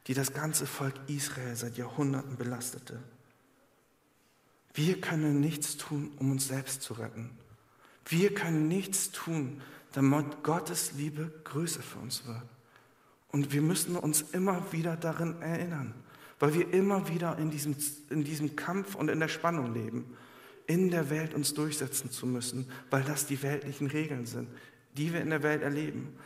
[0.06, 3.00] die das ganze Volk Israel seit Jahrhunderten belastete.
[4.78, 7.30] Wir können nichts tun, um uns selbst zu retten.
[8.06, 9.60] Wir können nichts tun,
[9.90, 12.44] damit Gottes Liebe größer für uns wird.
[13.32, 15.94] Und wir müssen uns immer wieder darin erinnern,
[16.38, 17.74] weil wir immer wieder in diesem,
[18.08, 20.16] in diesem Kampf und in der Spannung leben,
[20.68, 24.48] in der Welt uns durchsetzen zu müssen, weil das die weltlichen Regeln sind,
[24.96, 26.16] die wir in der Welt erleben.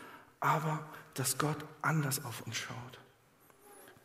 [0.40, 2.98] Aber dass Gott anders auf uns schaut.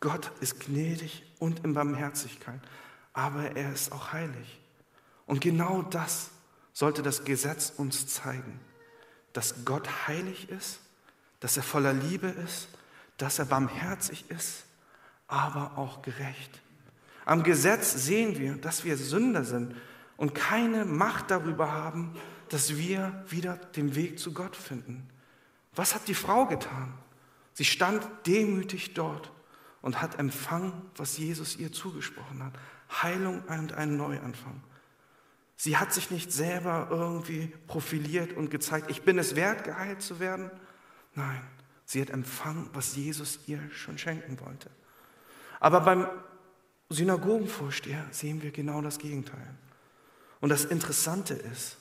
[0.00, 2.62] Gott ist gnädig und in Barmherzigkeit
[3.18, 4.60] aber er ist auch heilig.
[5.26, 6.30] Und genau das
[6.72, 8.60] sollte das Gesetz uns zeigen,
[9.32, 10.78] dass Gott heilig ist,
[11.40, 12.68] dass er voller Liebe ist,
[13.16, 14.66] dass er barmherzig ist,
[15.26, 16.60] aber auch gerecht.
[17.24, 19.74] Am Gesetz sehen wir, dass wir Sünder sind
[20.16, 22.14] und keine Macht darüber haben,
[22.50, 25.08] dass wir wieder den Weg zu Gott finden.
[25.74, 26.94] Was hat die Frau getan?
[27.52, 29.32] Sie stand demütig dort
[29.82, 32.52] und hat empfangen, was Jesus ihr zugesprochen hat.
[32.90, 34.62] Heilung und einen Neuanfang.
[35.56, 40.20] Sie hat sich nicht selber irgendwie profiliert und gezeigt, ich bin es wert, geheilt zu
[40.20, 40.50] werden.
[41.14, 41.40] Nein,
[41.84, 44.70] sie hat empfangen, was Jesus ihr schon schenken wollte.
[45.58, 46.06] Aber beim
[46.90, 49.54] Synagogenvorsteher sehen wir genau das Gegenteil.
[50.40, 51.76] Und das Interessante ist,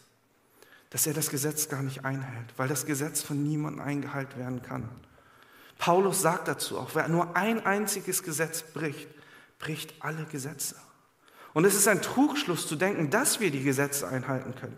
[0.89, 4.89] dass er das Gesetz gar nicht einhält, weil das Gesetz von niemandem eingehalten werden kann.
[5.78, 9.08] Paulus sagt dazu auch, wer nur ein einziges Gesetz bricht,
[9.60, 10.76] bricht alle Gesetze.
[11.58, 14.78] Und es ist ein Trugschluss zu denken, dass wir die Gesetze einhalten können.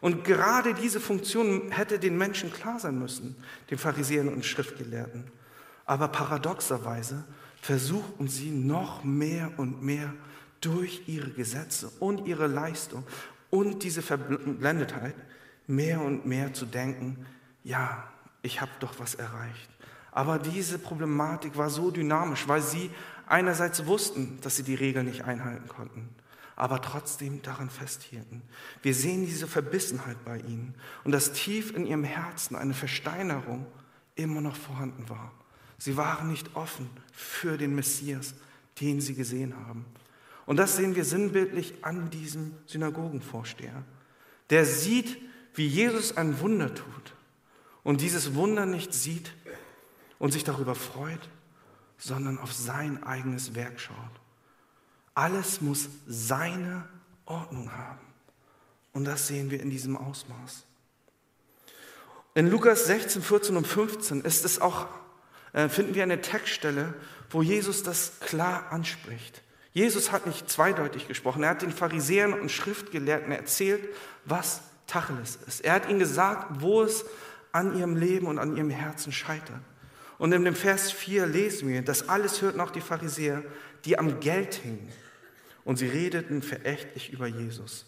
[0.00, 3.36] Und gerade diese Funktion hätte den Menschen klar sein müssen,
[3.68, 5.24] den Pharisäern und Schriftgelehrten.
[5.84, 7.24] Aber paradoxerweise
[7.60, 10.14] versuchen sie noch mehr und mehr
[10.62, 13.04] durch ihre Gesetze und ihre Leistung
[13.50, 15.14] und diese Verblendetheit
[15.66, 17.26] mehr und mehr zu denken,
[17.64, 19.68] ja, ich habe doch was erreicht.
[20.10, 22.90] Aber diese Problematik war so dynamisch, weil sie
[23.26, 26.08] einerseits wussten, dass sie die Regeln nicht einhalten konnten,
[26.56, 28.42] aber trotzdem daran festhielten.
[28.82, 33.66] Wir sehen diese Verbissenheit bei ihnen und dass tief in ihrem Herzen eine Versteinerung
[34.14, 35.32] immer noch vorhanden war.
[35.78, 38.34] Sie waren nicht offen für den Messias,
[38.80, 39.84] den sie gesehen haben.
[40.46, 43.82] Und das sehen wir sinnbildlich an diesem Synagogenvorsteher.
[44.50, 45.18] Der sieht,
[45.54, 47.14] wie Jesus ein Wunder tut
[47.82, 49.32] und dieses Wunder nicht sieht
[50.18, 51.28] und sich darüber freut,
[52.02, 53.96] sondern auf sein eigenes Werk schaut.
[55.14, 56.84] Alles muss seine
[57.26, 58.00] Ordnung haben.
[58.92, 60.64] Und das sehen wir in diesem Ausmaß.
[62.34, 64.88] In Lukas 16, 14 und 15 ist es auch,
[65.52, 66.94] äh, finden wir eine Textstelle,
[67.30, 69.42] wo Jesus das klar anspricht.
[69.72, 71.42] Jesus hat nicht zweideutig gesprochen.
[71.42, 73.88] Er hat den Pharisäern und Schriftgelehrten erzählt,
[74.24, 75.60] was Tacheles ist.
[75.60, 77.04] Er hat ihnen gesagt, wo es
[77.52, 79.60] an ihrem Leben und an ihrem Herzen scheitert.
[80.22, 83.42] Und in dem Vers 4 lesen wir, das alles hörten auch die Pharisäer,
[83.84, 84.88] die am Geld hingen.
[85.64, 87.86] Und sie redeten verächtlich über Jesus.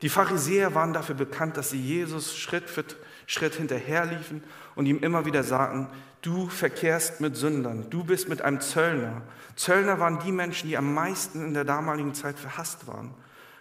[0.00, 2.86] Die Pharisäer waren dafür bekannt, dass sie Jesus Schritt für
[3.26, 4.42] Schritt hinterherliefen
[4.74, 5.88] und ihm immer wieder sagten,
[6.22, 9.20] du verkehrst mit Sündern, du bist mit einem Zöllner.
[9.54, 13.12] Zöllner waren die Menschen, die am meisten in der damaligen Zeit verhasst waren,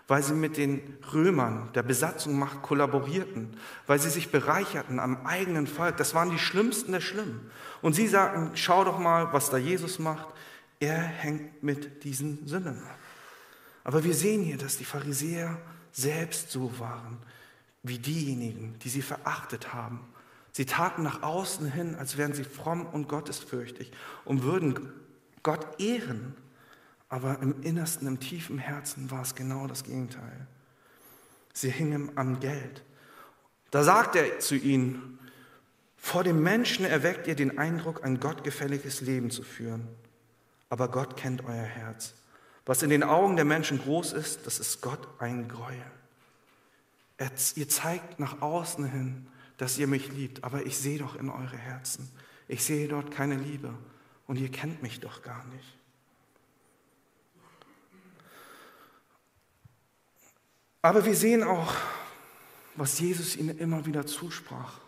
[0.08, 3.58] weil sie mit den Römern der Besatzungsmacht kollaborierten,
[3.88, 5.98] weil sie sich bereicherten am eigenen Volk.
[5.98, 7.52] Das waren die Schlimmsten der Schlimmen.
[7.82, 10.28] Und sie sagten, schau doch mal, was da Jesus macht.
[10.80, 12.98] Er hängt mit diesen Sündern ab.
[13.84, 15.58] Aber wir sehen hier, dass die Pharisäer
[15.92, 17.18] selbst so waren
[17.84, 20.02] wie diejenigen, die sie verachtet haben.
[20.52, 23.92] Sie taten nach außen hin, als wären sie fromm und gottesfürchtig
[24.26, 24.92] und würden
[25.44, 26.36] Gott ehren.
[27.08, 30.48] Aber im Innersten, im tiefen Herzen war es genau das Gegenteil.
[31.54, 32.84] Sie hingen am Geld.
[33.72, 35.19] Da sagt er zu ihnen,
[36.02, 39.88] vor dem Menschen erweckt ihr den Eindruck, ein gottgefälliges Leben zu führen.
[40.70, 42.14] Aber Gott kennt euer Herz.
[42.66, 45.92] Was in den Augen der Menschen groß ist, das ist Gott ein Gräuel.
[47.56, 51.58] Ihr zeigt nach außen hin, dass ihr mich liebt, aber ich sehe doch in eure
[51.58, 52.10] Herzen.
[52.48, 53.74] Ich sehe dort keine Liebe
[54.26, 55.78] und ihr kennt mich doch gar nicht.
[60.82, 61.76] Aber wir sehen auch,
[62.76, 64.80] was Jesus ihnen immer wieder zusprach.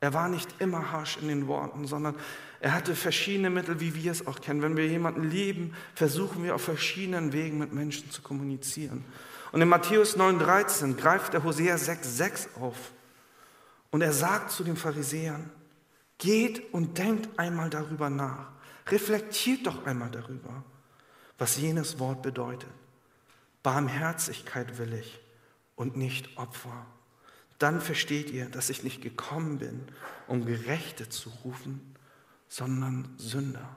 [0.00, 2.14] Er war nicht immer harsch in den Worten, sondern
[2.60, 4.62] er hatte verschiedene Mittel, wie wir es auch kennen.
[4.62, 9.04] Wenn wir jemanden lieben, versuchen wir auf verschiedenen Wegen mit Menschen zu kommunizieren.
[9.50, 12.76] Und in Matthäus 9,13 greift der Hosea 6,6 auf.
[13.90, 15.50] Und er sagt zu den Pharisäern,
[16.18, 18.48] geht und denkt einmal darüber nach.
[18.88, 20.64] Reflektiert doch einmal darüber,
[21.38, 22.70] was jenes Wort bedeutet.
[23.62, 25.20] Barmherzigkeit will ich
[25.76, 26.86] und nicht Opfer.
[27.58, 29.86] Dann versteht ihr, dass ich nicht gekommen bin,
[30.26, 31.94] um Gerechte zu rufen,
[32.48, 33.68] sondern Sünder.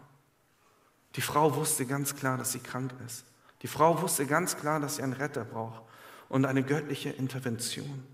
[1.15, 3.25] Die Frau wusste ganz klar, dass sie krank ist.
[3.61, 5.83] Die Frau wusste ganz klar, dass sie einen Retter braucht
[6.29, 8.05] und eine göttliche Intervention.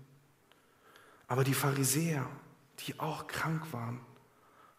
[1.28, 2.26] Aber die Pharisäer,
[2.80, 4.00] die auch krank waren,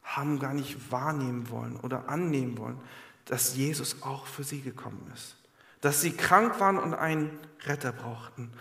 [0.04, 2.80] haben gar nicht wahrnehmen wollen oder annehmen wollen,
[3.26, 5.38] dass Jesus auch für sie gekommen ist.
[5.82, 8.52] Dass sie krank waren und einen Retter brauchten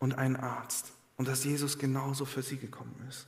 [0.00, 0.92] und einen Arzt.
[1.16, 3.26] Und dass Jesus genauso für sie gekommen ist.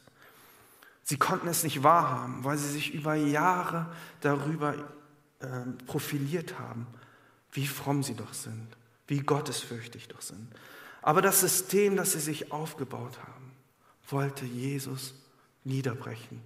[1.03, 3.87] Sie konnten es nicht wahrhaben, weil sie sich über Jahre
[4.21, 4.75] darüber
[5.41, 5.47] äh,
[5.87, 6.87] profiliert haben,
[7.53, 8.69] wie fromm sie doch sind,
[9.07, 10.49] wie gottesfürchtig doch sind.
[11.01, 13.53] Aber das System, das sie sich aufgebaut haben,
[14.11, 15.15] wollte Jesus
[15.65, 16.43] niederbrechen,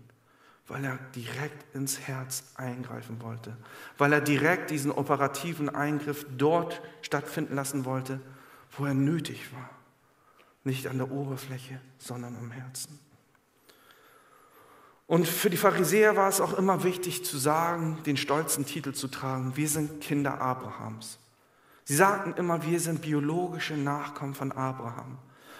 [0.68, 3.57] weil er direkt ins Herz eingreifen wollte,
[3.98, 8.20] weil er direkt diesen operativen Eingriff dort stattfinden lassen wollte,
[8.76, 9.70] wo er nötig war.
[10.64, 12.98] Nicht an der Oberfläche, sondern am Herzen.
[15.07, 19.09] Und für die Pharisäer war es auch immer wichtig zu sagen, den stolzen Titel zu
[19.09, 21.18] tragen, wir sind Kinder Abrahams.
[21.85, 25.18] Sie sagten immer, wir sind biologische Nachkommen von Abraham.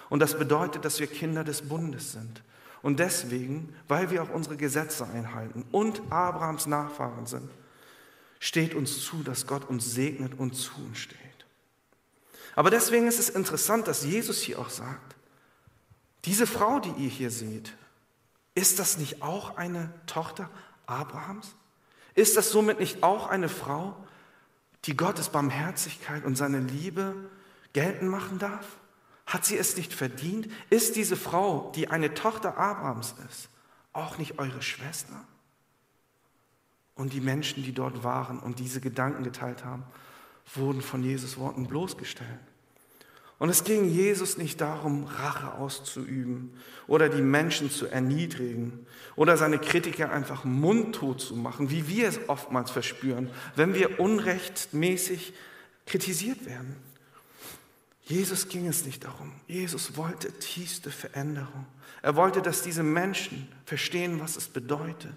[0.09, 2.41] Und das bedeutet, dass wir Kinder des Bundes sind.
[2.81, 7.49] Und deswegen, weil wir auch unsere Gesetze einhalten und Abrahams Nachfahren sind,
[8.39, 11.22] steht uns zu, dass Gott uns segnet und zu uns steht.
[12.55, 15.15] Aber deswegen ist es interessant, dass Jesus hier auch sagt,
[16.25, 17.73] diese Frau, die ihr hier seht,
[18.55, 20.49] ist das nicht auch eine Tochter
[20.85, 21.55] Abrahams?
[22.15, 23.95] Ist das somit nicht auch eine Frau,
[24.85, 27.15] die Gottes Barmherzigkeit und seine Liebe
[27.73, 28.65] geltend machen darf?
[29.25, 30.47] Hat sie es nicht verdient?
[30.69, 33.49] Ist diese Frau, die eine Tochter Abrahams ist,
[33.93, 35.25] auch nicht eure Schwester?
[36.95, 39.83] Und die Menschen, die dort waren und diese Gedanken geteilt haben,
[40.55, 42.39] wurden von Jesus Worten bloßgestellt.
[43.39, 46.53] Und es ging Jesus nicht darum, Rache auszuüben
[46.87, 48.85] oder die Menschen zu erniedrigen
[49.15, 55.33] oder seine Kritiker einfach mundtot zu machen, wie wir es oftmals verspüren, wenn wir unrechtmäßig
[55.85, 56.77] kritisiert werden.
[58.05, 59.31] Jesus ging es nicht darum.
[59.47, 61.65] Jesus wollte tiefste Veränderung.
[62.01, 65.13] Er wollte, dass diese Menschen verstehen, was es bedeutet,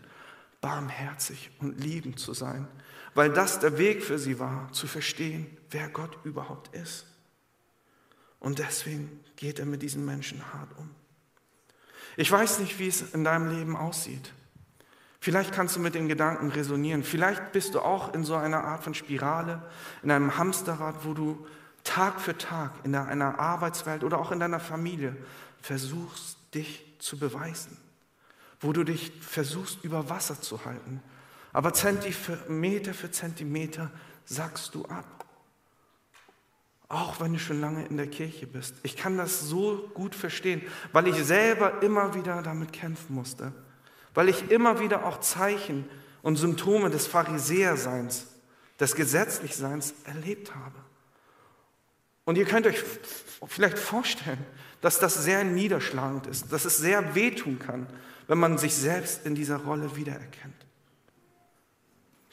[0.61, 2.66] barmherzig und liebend zu sein,
[3.17, 7.07] weil das der Weg für sie war, zu verstehen, wer Gott überhaupt ist.
[8.39, 10.91] Und deswegen geht er mit diesen Menschen hart um.
[12.19, 14.33] Ich weiß nicht, wie es in deinem Leben aussieht.
[15.19, 17.03] Vielleicht kannst du mit den Gedanken resonieren.
[17.03, 19.62] Vielleicht bist du auch in so einer Art von Spirale,
[20.03, 21.47] in einem Hamsterrad, wo du
[21.85, 25.17] Tag für Tag in einer Arbeitswelt oder auch in deiner Familie
[25.62, 27.79] versuchst, dich zu beweisen,
[28.61, 31.03] wo du dich versuchst, über Wasser zu halten.
[31.57, 33.90] Aber Zentimeter für Zentimeter
[34.26, 35.24] sagst du ab.
[36.90, 38.74] Auch wenn du schon lange in der Kirche bist.
[38.82, 40.61] Ich kann das so gut verstehen,
[40.92, 43.54] weil ich selber immer wieder damit kämpfen musste.
[44.12, 45.88] Weil ich immer wieder auch Zeichen
[46.20, 48.26] und Symptome des Pharisäerseins,
[48.78, 50.76] des Gesetzlichseins erlebt habe.
[52.26, 52.84] Und ihr könnt euch
[53.46, 54.44] vielleicht vorstellen,
[54.82, 57.86] dass das sehr niederschlagend ist, dass es sehr wehtun kann,
[58.26, 60.55] wenn man sich selbst in dieser Rolle wiedererkennt.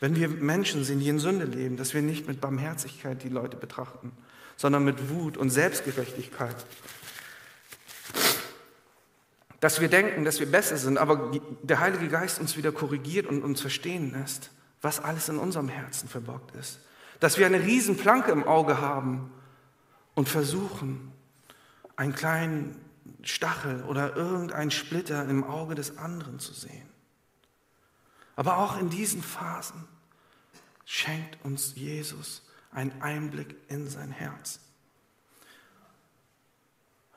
[0.03, 3.55] Wenn wir Menschen sind, die in Sünde leben, dass wir nicht mit Barmherzigkeit die Leute
[3.55, 4.11] betrachten,
[4.57, 6.57] sondern mit Wut und Selbstgerechtigkeit.
[9.61, 11.31] Dass wir denken, dass wir besser sind, aber
[11.61, 14.51] der Heilige Geist uns wieder korrigiert und uns verstehen lässt,
[14.81, 16.81] was alles in unserem Herzen verborgt ist.
[17.21, 19.31] Dass wir eine Riesenplanke im Auge haben
[20.15, 21.13] und versuchen,
[21.95, 22.75] einen kleinen
[23.21, 26.92] Stachel oder irgendeinen Splitter im Auge des anderen zu sehen.
[28.35, 29.87] Aber auch in diesen Phasen
[30.85, 34.59] schenkt uns Jesus einen Einblick in sein Herz.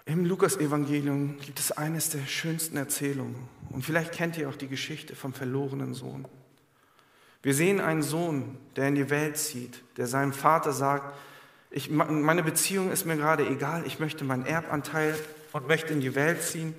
[0.05, 3.49] Im Lukas-Evangelium gibt es eines der schönsten Erzählungen.
[3.71, 6.29] Und vielleicht kennt ihr auch die Geschichte vom verlorenen Sohn.
[7.43, 11.17] Wir sehen einen Sohn, der in die Welt zieht, der seinem Vater sagt,
[11.71, 15.19] ich, meine Beziehung ist mir gerade egal, ich möchte meinen Erbanteil
[15.53, 16.75] und möchte in die Welt ziehen,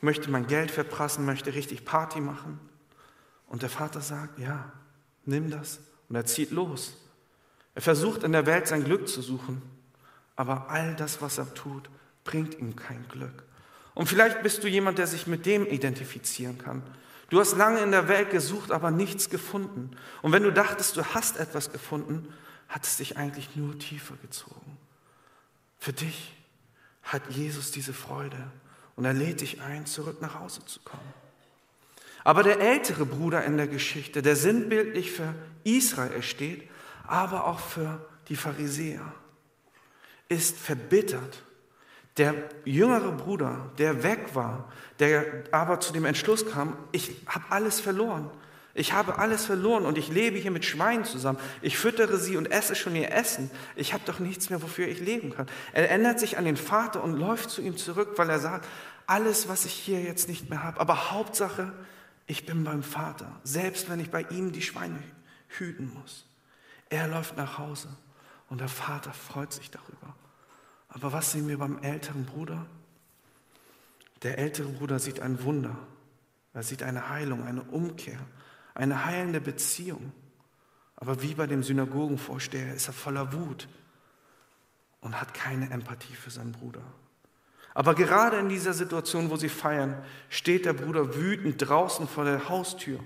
[0.00, 2.60] möchte mein Geld verprassen, möchte richtig Party machen.
[3.48, 4.72] Und der Vater sagt, ja,
[5.24, 5.80] nimm das.
[6.08, 6.94] Und er zieht los.
[7.74, 9.62] Er versucht in der Welt sein Glück zu suchen,
[10.36, 11.88] aber all das, was er tut,
[12.24, 13.44] bringt ihm kein Glück.
[13.94, 16.82] Und vielleicht bist du jemand, der sich mit dem identifizieren kann.
[17.30, 19.90] Du hast lange in der Welt gesucht, aber nichts gefunden.
[20.22, 22.32] Und wenn du dachtest, du hast etwas gefunden,
[22.68, 24.76] hat es dich eigentlich nur tiefer gezogen.
[25.78, 26.34] Für dich
[27.02, 28.50] hat Jesus diese Freude
[28.96, 31.14] und er lädt dich ein, zurück nach Hause zu kommen.
[32.28, 36.68] Aber der ältere Bruder in der Geschichte, der sinnbildlich für Israel steht,
[37.06, 39.00] aber auch für die Pharisäer,
[40.28, 41.42] ist verbittert.
[42.18, 42.34] Der
[42.66, 48.30] jüngere Bruder, der weg war, der aber zu dem Entschluss kam, ich habe alles verloren.
[48.74, 51.38] Ich habe alles verloren und ich lebe hier mit Schweinen zusammen.
[51.62, 53.50] Ich füttere sie und esse schon ihr Essen.
[53.74, 55.46] Ich habe doch nichts mehr, wofür ich leben kann.
[55.72, 58.68] Er erinnert sich an den Vater und läuft zu ihm zurück, weil er sagt,
[59.06, 61.72] alles, was ich hier jetzt nicht mehr habe, aber Hauptsache,
[62.28, 65.02] ich bin beim Vater, selbst wenn ich bei ihm die Schweine
[65.48, 66.24] hüten muss.
[66.88, 67.88] Er läuft nach Hause
[68.48, 70.14] und der Vater freut sich darüber.
[70.88, 72.66] Aber was sehen wir beim älteren Bruder?
[74.22, 75.76] Der ältere Bruder sieht ein Wunder.
[76.54, 78.20] Er sieht eine Heilung, eine Umkehr
[78.78, 80.12] eine heilende Beziehung.
[80.96, 83.68] Aber wie bei dem Synagogenvorsteher ist er voller Wut
[85.00, 86.82] und hat keine Empathie für seinen Bruder.
[87.78, 92.48] Aber gerade in dieser Situation, wo sie feiern, steht der Bruder wütend draußen vor der
[92.48, 92.98] Haustür.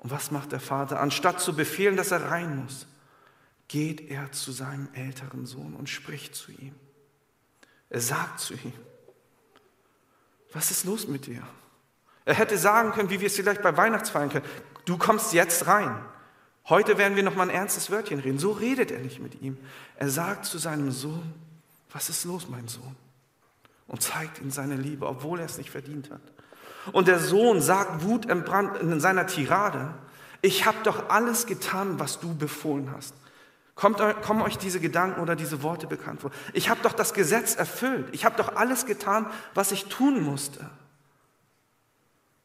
[0.00, 1.00] Und was macht der Vater?
[1.00, 2.86] Anstatt zu befehlen, dass er rein muss,
[3.68, 6.74] geht er zu seinem älteren Sohn und spricht zu ihm.
[7.88, 8.74] Er sagt zu ihm,
[10.52, 11.42] was ist los mit dir?
[12.26, 14.44] Er hätte sagen können, wie wir es vielleicht bei Weihnachtsfeiern können,
[14.84, 16.04] du kommst jetzt rein.
[16.68, 18.38] Heute werden wir noch mal ein ernstes Wörtchen reden.
[18.38, 19.56] So redet er nicht mit ihm.
[19.96, 21.32] Er sagt zu seinem Sohn,
[21.90, 22.94] was ist los, mein Sohn?
[23.86, 26.20] Und zeigt ihm seine Liebe, obwohl er es nicht verdient hat.
[26.92, 29.94] Und der Sohn sagt Wut in seiner Tirade,
[30.42, 33.14] ich habe doch alles getan, was du befohlen hast.
[33.74, 36.30] Kommt, kommen euch diese Gedanken oder diese Worte bekannt vor?
[36.52, 38.08] Ich habe doch das Gesetz erfüllt.
[38.12, 40.70] Ich habe doch alles getan, was ich tun musste.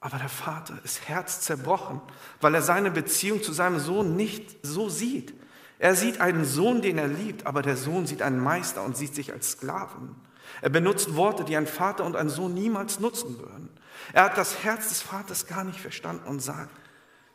[0.01, 2.01] Aber der Vater ist herzzerrbrochen,
[2.41, 5.33] weil er seine Beziehung zu seinem Sohn nicht so sieht.
[5.79, 9.15] Er sieht einen Sohn, den er liebt, aber der Sohn sieht einen Meister und sieht
[9.15, 10.15] sich als Sklaven.
[10.61, 13.69] Er benutzt Worte, die ein Vater und ein Sohn niemals nutzen würden.
[14.13, 16.71] Er hat das Herz des Vaters gar nicht verstanden und sagt,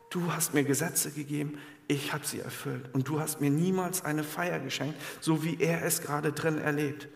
[0.09, 1.57] du hast mir Gesetze gegeben,
[1.87, 5.83] ich habe sie erfüllt und du hast mir niemals eine Feier geschenkt, so wie er
[5.83, 7.07] es gerade drin erlebt.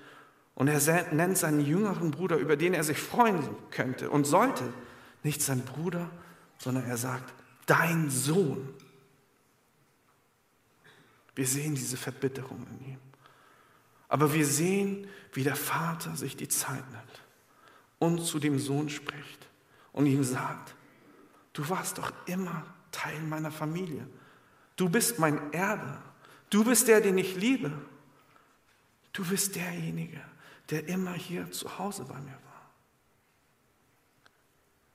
[0.56, 3.42] Und er nennt seinen jüngeren Bruder, über den er sich freuen
[3.72, 4.64] könnte und sollte,
[5.24, 6.10] nicht sein Bruder,
[6.58, 7.34] sondern er sagt,
[7.66, 8.74] dein Sohn.
[11.36, 13.00] Wir sehen diese Verbitterung in ihm.
[14.12, 17.22] Aber wir sehen, wie der Vater sich die Zeit nimmt
[17.98, 19.48] und zu dem Sohn spricht
[19.94, 20.76] und ihm sagt,
[21.54, 24.06] du warst doch immer Teil meiner Familie.
[24.76, 25.98] Du bist mein Erbe.
[26.50, 27.72] Du bist der, den ich liebe.
[29.14, 30.20] Du bist derjenige,
[30.72, 32.70] der immer hier zu Hause bei mir war.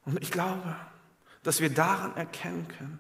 [0.05, 0.77] Und ich glaube,
[1.43, 2.99] dass wir daran erkennen können,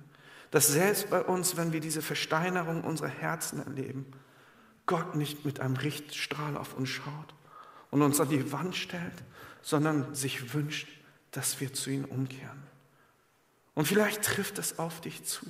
[0.51, 4.11] dass selbst bei uns, wenn wir diese Versteinerung unserer Herzen erleben,
[4.87, 7.35] Gott nicht mit einem Richtstrahl auf uns schaut
[7.91, 9.25] und uns an die Wand stellt,
[9.63, 10.89] sondern sich wünscht,
[11.33, 12.63] dass wir zu ihm umkehren.
[13.75, 15.47] Und vielleicht trifft es auf dich zu.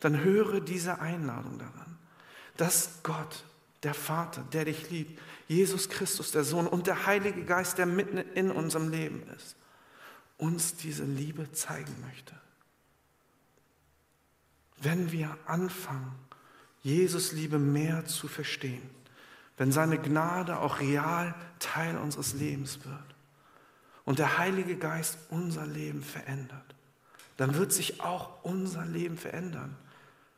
[0.00, 1.98] Dann höre diese Einladung daran,
[2.56, 3.44] dass Gott,
[3.82, 5.18] der Vater, der dich liebt,
[5.48, 9.56] Jesus Christus, der Sohn und der Heilige Geist, der mitten in unserem Leben ist,
[10.36, 12.34] uns diese Liebe zeigen möchte.
[14.78, 16.25] Wenn wir anfangen,
[16.86, 18.88] Jesus Liebe mehr zu verstehen,
[19.56, 23.16] wenn seine Gnade auch real Teil unseres Lebens wird
[24.04, 26.76] und der Heilige Geist unser Leben verändert,
[27.38, 29.76] dann wird sich auch unser Leben verändern.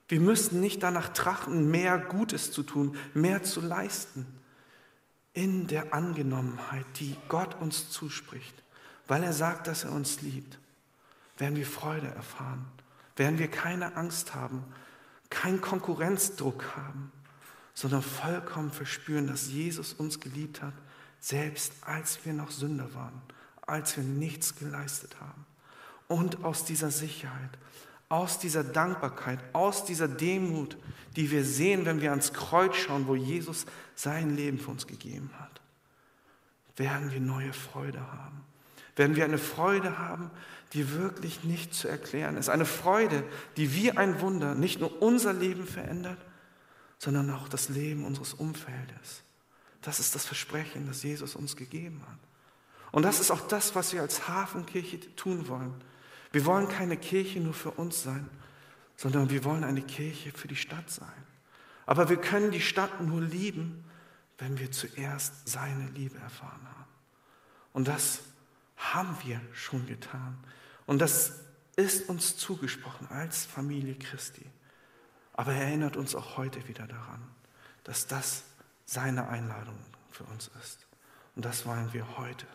[0.09, 4.25] Wir müssen nicht danach trachten, mehr Gutes zu tun, mehr zu leisten.
[5.35, 8.55] In der Angenommenheit, die Gott uns zuspricht,
[9.07, 10.59] weil er sagt, dass er uns liebt,
[11.37, 12.65] werden wir Freude erfahren,
[13.17, 14.65] werden wir keine Angst haben,
[15.31, 17.13] keinen Konkurrenzdruck haben,
[17.75, 20.75] sondern vollkommen verspüren, dass Jesus uns geliebt hat,
[21.21, 23.21] selbst als wir noch Sünder waren,
[23.63, 25.47] als wir nichts geleistet haben.
[26.07, 27.51] Und aus dieser Sicherheit,
[28.09, 30.77] aus dieser Dankbarkeit, aus dieser Demut,
[31.17, 35.31] die wir sehen, wenn wir ans Kreuz schauen, wo Jesus sein Leben für uns gegeben
[35.39, 35.61] hat,
[36.77, 38.39] werden wir neue Freude haben
[38.99, 40.31] werden wir eine Freude haben,
[40.73, 42.49] die wirklich nicht zu erklären ist.
[42.49, 43.25] Eine Freude,
[43.57, 46.19] die wie ein Wunder nicht nur unser Leben verändert,
[46.99, 49.23] sondern auch das Leben unseres Umfeldes.
[49.81, 52.19] Das ist das Versprechen, das Jesus uns gegeben hat.
[52.91, 55.75] Und das ist auch das, was wir als Hafenkirche tun wollen.
[56.33, 58.29] Wir wollen keine Kirche nur für uns sein,
[58.97, 61.09] sondern wir wollen eine Kirche für die Stadt sein.
[61.87, 63.85] Aber wir können die Stadt nur lieben,
[64.39, 66.91] wenn wir zuerst seine Liebe erfahren haben.
[67.73, 68.21] Und das
[68.79, 70.39] haben wir schon getan.
[70.87, 71.33] Und das
[71.77, 74.45] ist uns zugesprochen als Familie Christi.
[75.35, 77.23] Aber er erinnert uns auch heute wieder daran,
[77.85, 78.45] dass das
[78.85, 79.79] seine Einladung
[80.11, 80.87] für uns ist.
[81.37, 82.47] Und das wollen wir heute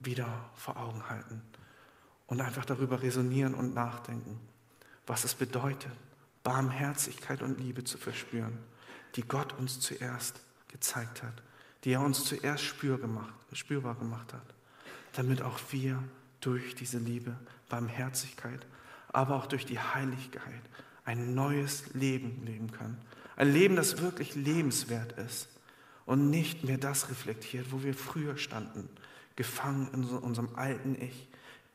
[0.00, 1.42] wieder vor Augen halten
[2.26, 4.40] und einfach darüber resonieren und nachdenken,
[5.06, 5.92] was es bedeutet,
[6.42, 8.58] Barmherzigkeit und Liebe zu verspüren,
[9.14, 11.42] die Gott uns zuerst gezeigt hat,
[11.84, 14.54] die er uns zuerst spürbar gemacht hat
[15.12, 16.02] damit auch wir
[16.40, 17.36] durch diese Liebe,
[17.68, 18.66] Barmherzigkeit,
[19.08, 20.62] aber auch durch die Heiligkeit
[21.04, 22.98] ein neues Leben leben können.
[23.36, 25.48] Ein Leben, das wirklich lebenswert ist
[26.06, 28.88] und nicht mehr das reflektiert, wo wir früher standen,
[29.36, 31.28] gefangen in unserem alten Ich,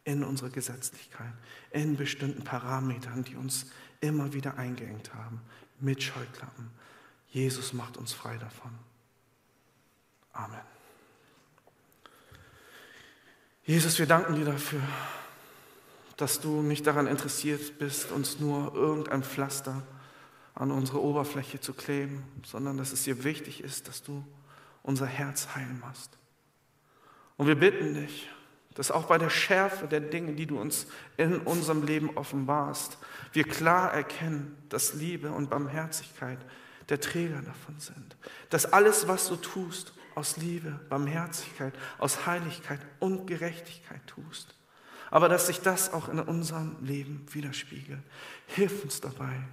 [0.04, 1.34] in unserer Gesetzlichkeit,
[1.72, 3.68] in bestimmten Parametern, die uns
[4.00, 5.42] immer wieder eingeengt haben,
[5.80, 6.70] mit Scheuklappen.
[7.30, 8.72] Jesus macht uns frei davon.
[10.34, 10.77] Amen.
[13.68, 14.80] Jesus, wir danken dir dafür,
[16.16, 19.84] dass du nicht daran interessiert bist, uns nur irgendein Pflaster
[20.56, 24.26] an unsere Oberfläche zu kleben, sondern dass es dir wichtig ist, dass du
[24.84, 26.18] unser Herz heilen machst.
[27.36, 28.30] Und wir bitten dich,
[28.76, 30.88] dass auch bei der Schärfe der Dinge, die du uns
[31.18, 32.98] in unserem Leben offenbarst,
[33.34, 36.40] wir klar erkennen, dass Liebe und Barmherzigkeit
[36.88, 38.16] der Träger davon sind.
[38.50, 44.56] Dass alles, was du tust, aus Liebe, Barmherzigkeit, aus Heiligkeit und Gerechtigkeit tust.
[45.12, 48.02] Aber dass sich das auch in unserem Leben widerspiegelt.
[48.48, 49.44] Hilf uns dabei,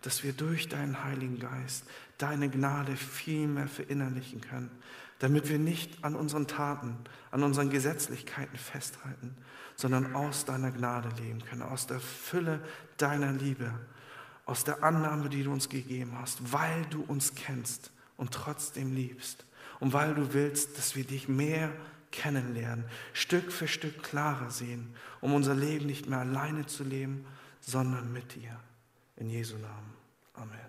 [0.00, 1.84] dass wir durch deinen Heiligen Geist
[2.18, 4.70] deine Gnade viel mehr verinnerlichen können,
[5.18, 6.96] damit wir nicht an unseren Taten,
[7.32, 9.36] an unseren Gesetzlichkeiten festhalten,
[9.74, 12.60] sondern aus deiner Gnade leben können, aus der Fülle
[12.96, 13.72] deiner Liebe,
[14.46, 19.44] aus der Annahme, die du uns gegeben hast, weil du uns kennst und trotzdem liebst
[19.82, 21.72] und weil du willst, dass wir dich mehr
[22.12, 27.26] kennenlernen, Stück für Stück klarer sehen, um unser Leben nicht mehr alleine zu leben,
[27.60, 28.60] sondern mit dir.
[29.16, 29.92] In Jesu Namen.
[30.34, 30.61] Amen.